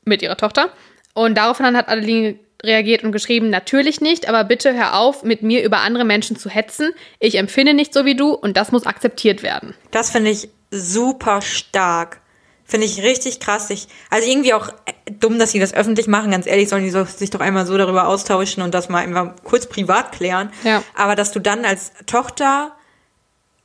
[0.06, 0.70] mit ihrer Tochter.
[1.14, 5.64] Und daraufhin hat Adeline reagiert und geschrieben, natürlich nicht, aber bitte hör auf, mit mir
[5.64, 6.94] über andere Menschen zu hetzen.
[7.20, 9.74] Ich empfinde nicht so wie du und das muss akzeptiert werden.
[9.92, 12.22] Das finde ich super stark.
[12.68, 13.70] Finde ich richtig krass.
[13.70, 16.32] Ich, also irgendwie auch äh, dumm, dass sie das öffentlich machen.
[16.32, 19.34] Ganz ehrlich, sollen die so, sich doch einmal so darüber austauschen und das mal einfach
[19.44, 20.52] kurz privat klären.
[20.64, 20.84] Ja.
[20.96, 22.76] Aber dass du dann als Tochter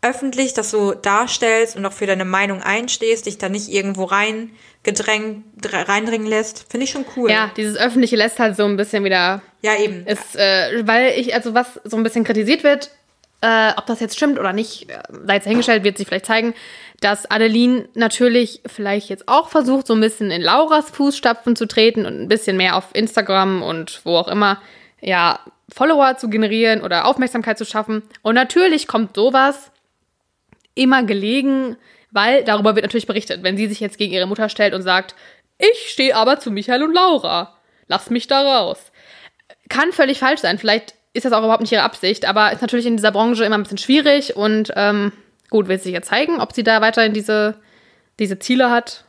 [0.03, 4.53] öffentlich das so darstellst und auch für deine Meinung einstehst, dich da nicht irgendwo reingedrängt,
[4.85, 7.31] dr- reindringen lässt, finde ich schon cool.
[7.31, 10.07] Ja, dieses Öffentliche lässt halt so ein bisschen wieder, Ja, eben.
[10.07, 12.91] ist, äh, weil ich, also was so ein bisschen kritisiert wird,
[13.43, 16.55] äh, ob das jetzt stimmt oder nicht, äh, sei jetzt dahingestellt, wird sich vielleicht zeigen,
[17.01, 22.05] dass Adeline natürlich vielleicht jetzt auch versucht, so ein bisschen in Lauras Fußstapfen zu treten
[22.05, 24.61] und ein bisschen mehr auf Instagram und wo auch immer,
[25.01, 25.41] ja,
[25.73, 28.03] Follower zu generieren oder Aufmerksamkeit zu schaffen.
[28.23, 29.71] Und natürlich kommt sowas
[30.75, 31.77] immer gelegen,
[32.11, 33.43] weil darüber wird natürlich berichtet.
[33.43, 35.15] Wenn sie sich jetzt gegen ihre Mutter stellt und sagt,
[35.59, 37.57] ich stehe aber zu Michael und Laura,
[37.87, 38.93] lass mich da raus.
[39.69, 40.59] Kann völlig falsch sein.
[40.59, 43.59] Vielleicht ist das auch überhaupt nicht ihre Absicht, aber ist natürlich in dieser Branche immer
[43.59, 45.13] ein bisschen schwierig und ähm,
[45.51, 47.57] gut, wird sich ja zeigen, ob sie da weiterhin diese,
[48.19, 49.05] diese Ziele hat.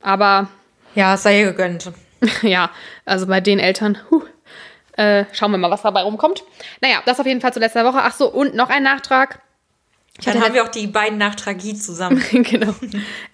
[0.00, 0.48] Aber
[0.94, 1.90] Ja, sei ihr gegönnt.
[2.42, 2.70] ja,
[3.04, 4.22] also bei den Eltern, huh,
[4.96, 6.44] äh, schauen wir mal, was dabei rumkommt.
[6.80, 7.98] Naja, das auf jeden Fall zu letzter Woche.
[8.02, 9.40] Ach so, und noch ein Nachtrag.
[10.18, 12.22] Ich Dann haben wir auch die beiden Nachtragie zusammen.
[12.32, 12.74] genau.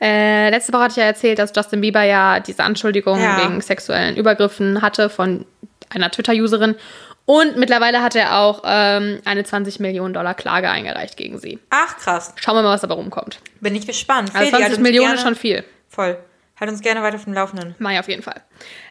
[0.01, 3.43] Äh, letzte Woche hatte ich ja erzählt, dass Justin Bieber ja diese Anschuldigung Ja.
[3.43, 5.45] wegen sexuellen Übergriffen hatte von
[5.91, 6.77] einer Twitter-Userin.
[7.25, 11.59] Und mittlerweile hat er auch ähm, eine 20 Millionen Dollar Klage eingereicht gegen sie.
[11.69, 12.33] Ach, krass.
[12.37, 13.41] Schauen wir mal, was dabei rumkommt.
[13.61, 14.31] Bin ich gespannt.
[14.35, 15.65] Also Fedi, halt 20 uns Millionen ist schon viel.
[15.89, 16.17] Voll.
[16.59, 17.75] Halt uns gerne weiter auf dem Laufenden.
[17.79, 18.41] Mai auf jeden Fall.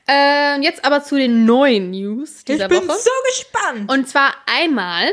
[0.08, 2.98] Ähm, jetzt aber zu den neuen News dieser ich bin Woche.
[2.98, 3.92] so gespannt.
[3.92, 5.08] Und zwar einmal,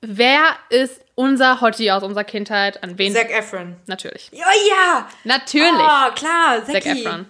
[0.00, 2.82] wer ist unser Hottie aus unserer Kindheit?
[2.82, 3.12] An wen?
[3.12, 3.76] Zac Efron.
[3.86, 4.30] Natürlich.
[4.32, 5.08] Oh ja!
[5.24, 5.70] Natürlich.
[5.72, 6.86] Oh, klar, Zac.
[6.86, 7.26] Efron.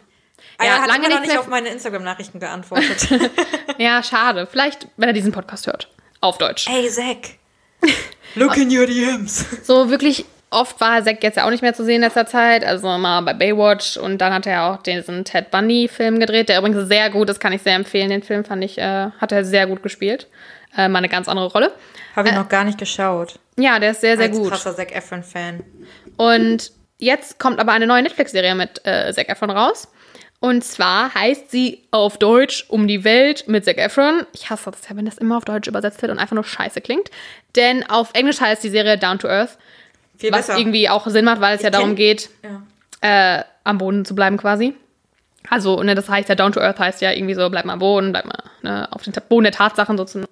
[0.59, 3.09] Ah, Ja, er hat lange nicht mehr- auf meine Instagram-Nachrichten geantwortet.
[3.79, 4.47] Ja, schade.
[4.51, 5.89] Vielleicht, wenn er diesen Podcast hört.
[6.21, 6.69] Auf Deutsch.
[6.69, 7.31] Ey, Zac.
[8.35, 9.45] Look in your DMs.
[9.65, 12.65] So wirklich oft war Zack jetzt ja auch nicht mehr zu sehen in letzter Zeit.
[12.65, 16.87] Also mal bei Baywatch und dann hat er auch diesen Ted Bundy-Film gedreht, der übrigens
[16.89, 18.11] sehr gut ist, kann ich sehr empfehlen.
[18.11, 20.29] Den Film fand ich, äh, hat er sehr gut gespielt.
[20.77, 21.73] Äh, mal eine ganz andere Rolle.
[22.17, 23.39] Habe ich noch gar nicht geschaut.
[23.59, 24.51] Ja, der ist sehr, sehr Als gut.
[24.51, 25.63] krasser Zac Efron-Fan.
[26.17, 29.89] Und jetzt kommt aber eine neue Netflix-Serie mit äh, Zac Efron raus.
[30.41, 34.27] Und zwar heißt sie auf Deutsch Um die Welt mit Zac Efron.
[34.33, 36.81] Ich hasse das ja, wenn das immer auf Deutsch übersetzt wird und einfach nur scheiße
[36.81, 37.11] klingt.
[37.55, 39.57] Denn auf Englisch heißt die Serie Down to Earth,
[40.19, 40.59] Viel was besser.
[40.59, 43.39] irgendwie auch Sinn macht, weil es ja kenn- darum geht, Ja.
[43.39, 44.75] äh, am Boden zu bleiben quasi.
[45.49, 47.79] Also, ne, das heißt ja, Down to Earth heißt ja irgendwie so, bleib mal am
[47.81, 50.27] Boden, bleib mal ne, auf den Boden der Tatsachen sozusagen.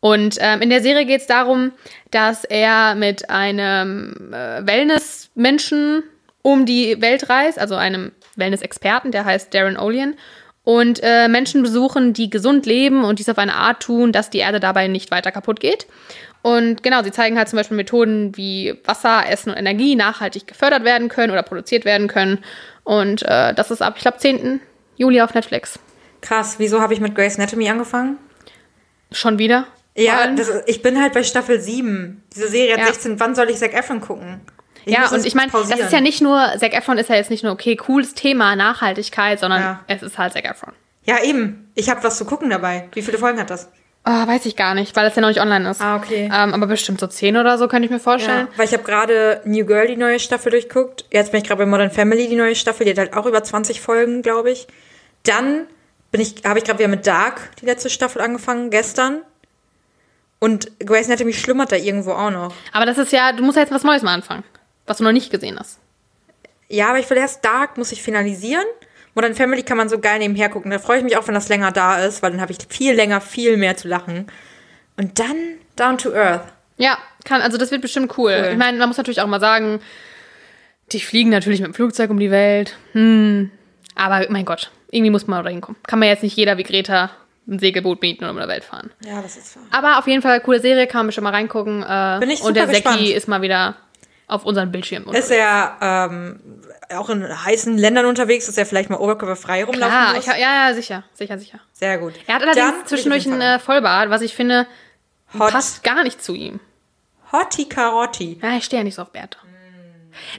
[0.00, 1.72] Und ähm, in der Serie geht es darum,
[2.10, 6.02] dass er mit einem äh, Wellness-Menschen
[6.42, 10.14] um die Welt reist, also einem Wellness-Experten, der heißt Darren Olian,
[10.64, 14.38] und äh, Menschen besuchen, die gesund leben und dies auf eine Art tun, dass die
[14.38, 15.86] Erde dabei nicht weiter kaputt geht.
[16.42, 20.84] Und genau, sie zeigen halt zum Beispiel Methoden, wie Wasser, Essen und Energie nachhaltig gefördert
[20.84, 22.38] werden können oder produziert werden können.
[22.84, 24.60] Und äh, das ist ab, ich glaube, 10.
[24.96, 25.78] Juli auf Netflix.
[26.22, 28.18] Krass, wieso habe ich mit Grey's Anatomy angefangen?
[29.12, 29.66] Schon wieder?
[29.96, 32.22] Ja, das, ist- ich bin halt bei Staffel 7.
[32.34, 32.86] Diese Serie hat Ja.
[32.86, 33.18] 16.
[33.20, 34.40] Wann soll ich Zac Efron gucken?
[34.86, 37.30] Ich ja, und ich meine, das ist ja nicht nur, Zac Efron ist ja jetzt
[37.30, 39.80] nicht nur, okay, cooles Thema, Nachhaltigkeit, sondern Ja.
[39.88, 40.72] es ist halt Zac Efron.
[41.04, 41.70] Ja, eben.
[41.74, 42.88] Ich habe was zu gucken dabei.
[42.94, 43.68] Wie viele Folgen hat das?
[44.06, 45.82] Oh, weiß ich gar nicht, weil es ja noch nicht online ist.
[45.82, 46.30] Ah, okay.
[46.32, 48.48] Ähm, aber bestimmt so 10 oder so, könnte ich mir vorstellen.
[48.50, 51.04] Ja, weil ich habe gerade New Girl die neue Staffel durchguckt.
[51.12, 52.84] Jetzt bin ich gerade bei Modern Family die neue Staffel.
[52.86, 54.66] Die hat halt auch über 20 Folgen, glaube ich.
[55.24, 55.66] Dann
[56.10, 59.22] bin ich, habe ich gerade wieder mit Dark die letzte Staffel angefangen, gestern.
[60.38, 62.54] Und Grey's Anatomy schlummert da irgendwo auch noch.
[62.72, 64.42] Aber das ist ja, du musst ja jetzt was Neues mal anfangen,
[64.86, 65.78] was du noch nicht gesehen hast.
[66.68, 68.64] Ja, aber ich will erst Dark, muss ich finalisieren.
[69.14, 70.70] Modern Family kann man so geil nebenher gucken.
[70.70, 72.94] Da freue ich mich auch, wenn das länger da ist, weil dann habe ich viel
[72.94, 74.26] länger, viel mehr zu lachen.
[74.96, 75.36] Und dann
[75.76, 76.44] Down to Earth.
[76.76, 78.32] Ja, kann, also das wird bestimmt cool.
[78.32, 78.52] Cool.
[78.52, 79.80] Ich meine, man muss natürlich auch mal sagen,
[80.92, 82.76] die fliegen natürlich mit dem Flugzeug um die Welt.
[82.92, 83.50] Hm.
[83.94, 85.80] Aber mein Gott, irgendwie muss man da hinkommen.
[85.86, 87.10] Kann man jetzt nicht jeder wie Greta
[87.48, 88.90] ein Segelboot mieten und um der Welt fahren.
[89.04, 89.64] Ja, das ist wahr.
[89.70, 91.82] Aber auf jeden Fall coole Serie, kann man schon mal reingucken.
[91.82, 93.76] Äh, Bin ich und der super Seki ist mal wieder
[94.28, 95.08] auf unseren Bildschirm.
[95.12, 96.40] Ist er ähm,
[96.94, 100.26] auch in heißen Ländern unterwegs, dass er vielleicht mal oberkörperfrei rumlaufen Klar, muss?
[100.26, 101.58] ich, ja, ja, sicher, sicher, sicher.
[101.72, 102.14] Sehr gut.
[102.26, 104.66] Er hat allerdings Dann zwischendurch einen äh, Vollbart, was ich finde,
[105.38, 105.50] Hot.
[105.50, 106.60] passt gar nicht zu ihm.
[107.32, 108.38] Hotti Karotti.
[108.42, 109.38] Ja, ich stehe ja nicht so auf Bärte.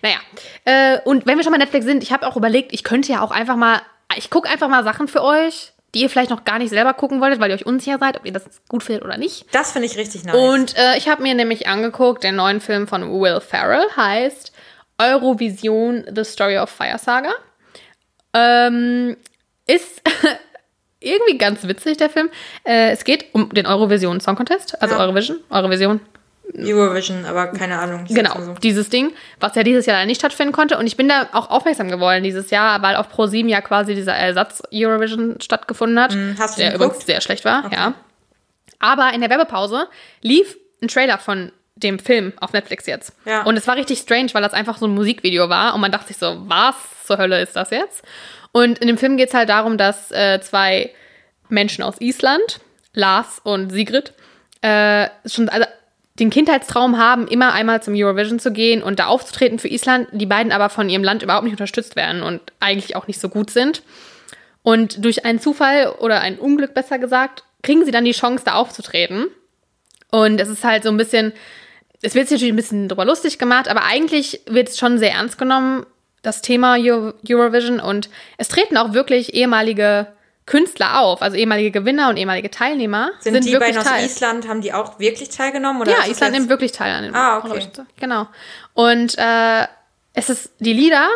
[0.02, 0.18] Naja,
[0.66, 3.22] äh, und wenn wir schon bei Netflix sind, ich habe auch überlegt, ich könnte ja
[3.22, 3.82] auch einfach mal,
[4.18, 7.20] ich gucke einfach mal Sachen für euch, die ihr vielleicht noch gar nicht selber gucken
[7.22, 9.45] wolltet, weil ihr euch unsicher seid, ob ihr das gut findet oder nicht.
[9.53, 10.36] Das finde ich richtig nice.
[10.36, 14.53] Und äh, ich habe mir nämlich angeguckt, den neuen Film von Will Ferrell heißt
[14.97, 17.32] Eurovision The Story of Fire Saga.
[18.34, 19.18] Ähm,
[19.68, 20.01] ist
[20.99, 22.30] irgendwie ganz witzig, der Film.
[22.64, 25.01] Äh, es geht um den Eurovision Song Contest, also Ja.
[25.01, 25.99] Eurovision, Eurovision,
[26.58, 28.06] Eurovision, aber keine Ahnung.
[28.08, 28.54] Genau, so.
[28.62, 30.78] dieses Ding, was ja dieses Jahr leider nicht stattfinden konnte.
[30.78, 34.14] Und ich bin da auch aufmerksam geworden dieses Jahr, weil auf Pro7 ja quasi dieser
[34.14, 36.14] Ersatz-Eurovision stattgefunden hat.
[36.14, 36.89] Hm, hast du der geguckt?
[36.89, 37.93] übrigens sehr schlecht war, ja.
[38.80, 39.88] Aber in der Werbepause
[40.22, 43.14] lief ein Trailer von dem Film auf Netflix jetzt.
[43.26, 43.43] Ja.
[43.43, 45.74] Und es war richtig strange, weil das einfach so ein Musikvideo war.
[45.74, 46.76] Und man dachte sich so, was
[47.06, 48.04] zur Hölle ist das jetzt?
[48.52, 50.91] Und in dem Film geht es halt darum, dass äh, zwei
[51.49, 52.60] Menschen aus Island,
[52.93, 54.14] Lars und Sigrid,
[54.62, 55.66] äh, schon also
[56.20, 60.26] den Kindheitstraum haben, immer einmal zum Eurovision zu gehen und da aufzutreten für Island, die
[60.26, 63.49] beiden aber von ihrem Land überhaupt nicht unterstützt werden und eigentlich auch nicht so gut
[63.49, 63.82] sind.
[64.64, 68.53] Und durch einen Zufall oder ein Unglück besser gesagt, kriegen sie dann die Chance, da
[68.53, 69.28] aufzutreten.
[70.12, 71.32] Und es ist halt so ein bisschen,
[72.01, 75.14] es wird sich natürlich ein bisschen drüber lustig gemacht, aber eigentlich wird es schon sehr
[75.14, 75.86] ernst genommen,
[76.22, 77.80] das Thema Euro Eurovision.
[77.80, 80.07] Und es treten auch wirklich ehemalige
[80.52, 83.12] Künstler auf, also ehemalige Gewinner und ehemalige Teilnehmer.
[83.22, 84.06] Sind, die wirklich beiden aus teil.
[84.06, 85.82] Island, haben die auch wirklich teilgenommen?
[85.82, 87.66] Oder Ja, Island nimmt wirklich teil an dem Ah, okay.
[88.02, 88.28] Genau.
[88.74, 89.66] Und äh,
[90.14, 91.08] es ist die Lieder,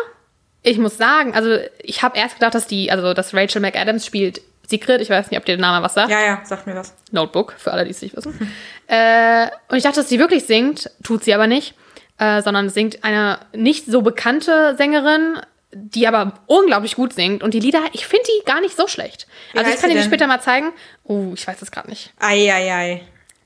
[0.62, 4.40] ich muss sagen, also ich habe erst gedacht, dass die, also dass Rachel McAdams spielt
[4.66, 6.10] Secret, ich weiß nicht, ob dir der Name was sagt.
[6.10, 6.94] Ja, ja, sagt mir was.
[7.10, 8.50] Notebook, für alle, die es nicht wissen.
[8.86, 11.74] äh, und ich dachte, dass sie wirklich singt, tut sie aber nicht,
[12.16, 15.40] äh, sondern singt eine nicht so bekannte Sängerin,
[15.76, 17.42] die aber unglaublich gut singt.
[17.42, 19.26] Und die Lieder, ich finde die gar nicht so schlecht.
[19.52, 20.72] Wie also ich kann dir die später mal zeigen.
[21.04, 22.12] Oh, ich weiß es gerade nicht.
[22.18, 23.02] Eieiei.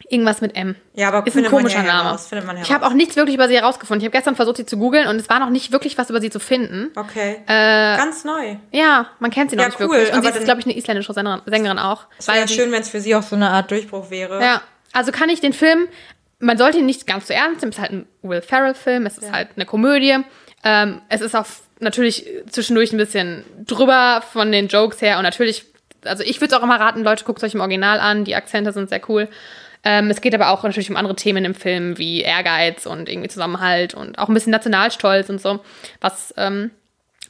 [0.08, 0.74] Irgendwas mit M.
[0.94, 2.04] Ja, aber ist ein komischer ja Name.
[2.08, 2.28] heraus,
[2.62, 4.00] ich habe auch nichts wirklich über sie herausgefunden.
[4.02, 6.20] Ich habe gestern versucht, sie zu googeln und es war noch nicht wirklich was über
[6.20, 6.90] sie zu finden.
[6.96, 7.42] Okay.
[7.46, 8.56] Äh, Ganz neu.
[8.72, 10.12] Ja, man kennt sie noch Ja, nicht cool, wirklich.
[10.12, 12.06] Und sie ist, glaube ich, eine isländische Sängerin, Sängerin auch.
[12.18, 14.42] Es wäre ja schön, wenn es für sie auch so eine Art Durchbruch wäre.
[14.42, 14.62] Ja,
[14.92, 15.86] also kann ich den Film,
[16.40, 19.16] man sollte ihn nicht ganz so ernst nehmen, es ist halt ein Will Ferrell-Film, es
[19.16, 20.16] ist halt eine Komödie.
[20.64, 21.46] Ähm, es ist auch
[21.80, 25.64] natürlich zwischendurch ein bisschen drüber von den Jokes her und natürlich,
[26.04, 28.72] also ich würde es auch immer raten, Leute, guckt euch im Original an, die Akzente
[28.72, 29.28] sind sehr cool.
[29.82, 33.28] Ähm, es geht aber auch natürlich um andere Themen im Film, wie Ehrgeiz und irgendwie
[33.28, 35.60] Zusammenhalt und auch ein bisschen Nationalstolz und so,
[36.00, 36.70] was ähm,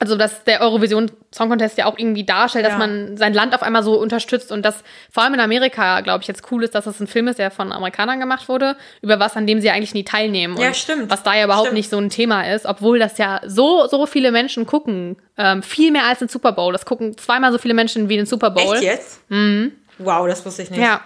[0.03, 2.79] also dass der Eurovision Song Contest ja auch irgendwie darstellt, dass Ja.
[2.79, 4.83] man sein Land auf einmal so unterstützt und das
[5.13, 7.51] vor allem in Amerika, glaube ich, jetzt cool ist, dass das ein Film ist, der
[7.51, 10.57] von Amerikanern gemacht wurde, über was, an dem sie eigentlich nie teilnehmen.
[10.59, 11.11] Ja, und stimmt.
[11.11, 11.77] Was da ja überhaupt Stimmt.
[11.77, 15.17] nicht so ein Thema ist, obwohl das ja so, so viele Menschen gucken.
[15.37, 16.73] Ähm, viel mehr als den Super Bowl.
[16.73, 18.75] Das gucken zweimal so viele Menschen wie den Super Bowl.
[18.75, 19.21] Echt jetzt?
[19.31, 19.73] Mhm.
[19.99, 20.81] Wow, das wusste ich nicht.
[20.81, 21.03] Ja.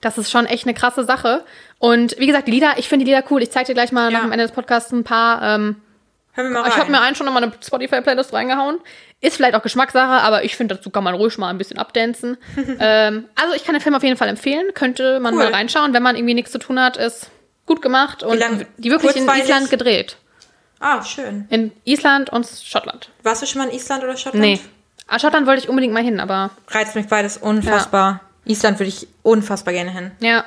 [0.00, 1.44] Das ist schon echt eine krasse Sache.
[1.78, 3.42] Und wie gesagt, die Lieder, ich finde die Lieder cool.
[3.42, 4.18] Ich zeige dir gleich mal Ja.
[4.18, 5.42] nach dem Ende des Podcasts ein paar.
[5.42, 5.76] Ähm,
[6.34, 6.70] Hör mir mal rein.
[6.72, 8.78] ich habe mir einen schon in meine Spotify-Playlist reingehauen.
[9.20, 12.38] Ist vielleicht auch Geschmackssache, aber ich finde, dazu kann man ruhig mal ein bisschen abdancen.
[12.80, 14.72] ähm, also ich kann den Film auf jeden Fall empfehlen.
[14.74, 15.44] Könnte man Cool.
[15.44, 16.96] mal reinschauen, wenn man irgendwie nichts zu tun hat.
[16.96, 17.30] Ist
[17.66, 18.42] gut gemacht und
[18.78, 19.28] die wirklich in?
[19.28, 20.16] Island gedreht.
[20.80, 21.46] ah, schön.
[21.50, 23.10] In Island und Schottland.
[23.22, 24.44] Warst du schon mal in Island oder Schottland?
[24.44, 24.60] Nee.
[25.06, 28.20] Ah, Schottland wollte ich unbedingt mal hin, aber Reizt mich beides unfassbar.
[28.46, 30.10] Island würde ich unfassbar gerne hin.
[30.20, 30.44] ja.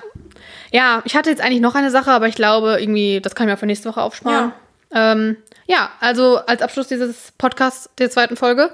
[0.72, 3.54] Ja, ich hatte jetzt eigentlich noch eine Sache, aber ich glaube, irgendwie, das kann ich
[3.54, 4.52] mir für nächste Woche aufsparen.
[4.94, 8.72] Ja, ähm, ja also als Abschluss dieses Podcasts der zweiten Folge,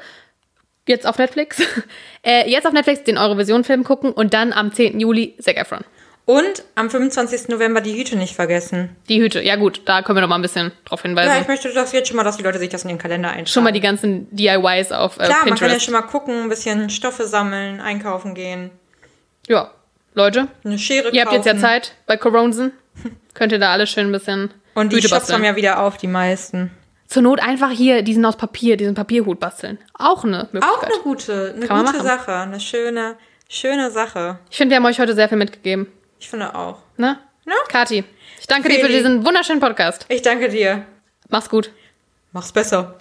[0.88, 1.62] jetzt auf Netflix,
[2.24, 5.00] äh, jetzt auf Netflix den Eurovision-Film gucken und dann am 10.
[5.00, 5.82] Juli Zac Efron.
[6.26, 7.50] Und am 25.
[7.50, 8.96] November die Hüte nicht vergessen.
[9.10, 11.32] Die Hüte, ja gut, da können wir noch mal ein bisschen drauf hinweisen.
[11.34, 13.30] Ja, ich möchte das jetzt schon mal, dass die Leute sich das in den Kalender
[13.30, 13.48] eintragen.
[13.48, 15.84] schon mal die ganzen DIYs auf äh, Klar, man kann ja Pinterest.
[15.86, 18.70] schon mal gucken, ein bisschen Stoffe sammeln, einkaufen gehen,
[19.48, 19.72] ja,
[20.14, 21.36] Leute, eine Schere ihr habt kaufen.
[21.44, 22.72] jetzt ja Zeit bei Coronsen.
[23.34, 25.38] Könnt ihr da alles schön ein bisschen Und die Hüte Shops basteln.
[25.40, 26.72] haben ja wieder auf, die meisten.
[27.12, 29.78] Zur Not einfach hier diesen aus Papier, diesen Papierhut basteln.
[29.96, 30.72] Auch eine Möglichkeit.
[30.72, 32.02] Auch eine gute, eine Kann gute.
[32.02, 33.18] Sache, eine schöne,
[33.50, 34.40] schöne Sache.
[34.50, 35.92] Ich finde, wir haben euch heute sehr viel mitgegeben.
[36.22, 36.78] Ich finde auch.
[36.96, 37.20] Ne?
[37.46, 37.54] Ja.
[37.68, 38.06] Kathi,
[38.40, 39.00] ich danke dir für Feli.
[39.00, 40.06] diesen wunderschönen Podcast.
[40.08, 40.86] Ich danke dir.
[41.28, 41.72] Mach's gut.
[42.32, 42.96] Mach's besser.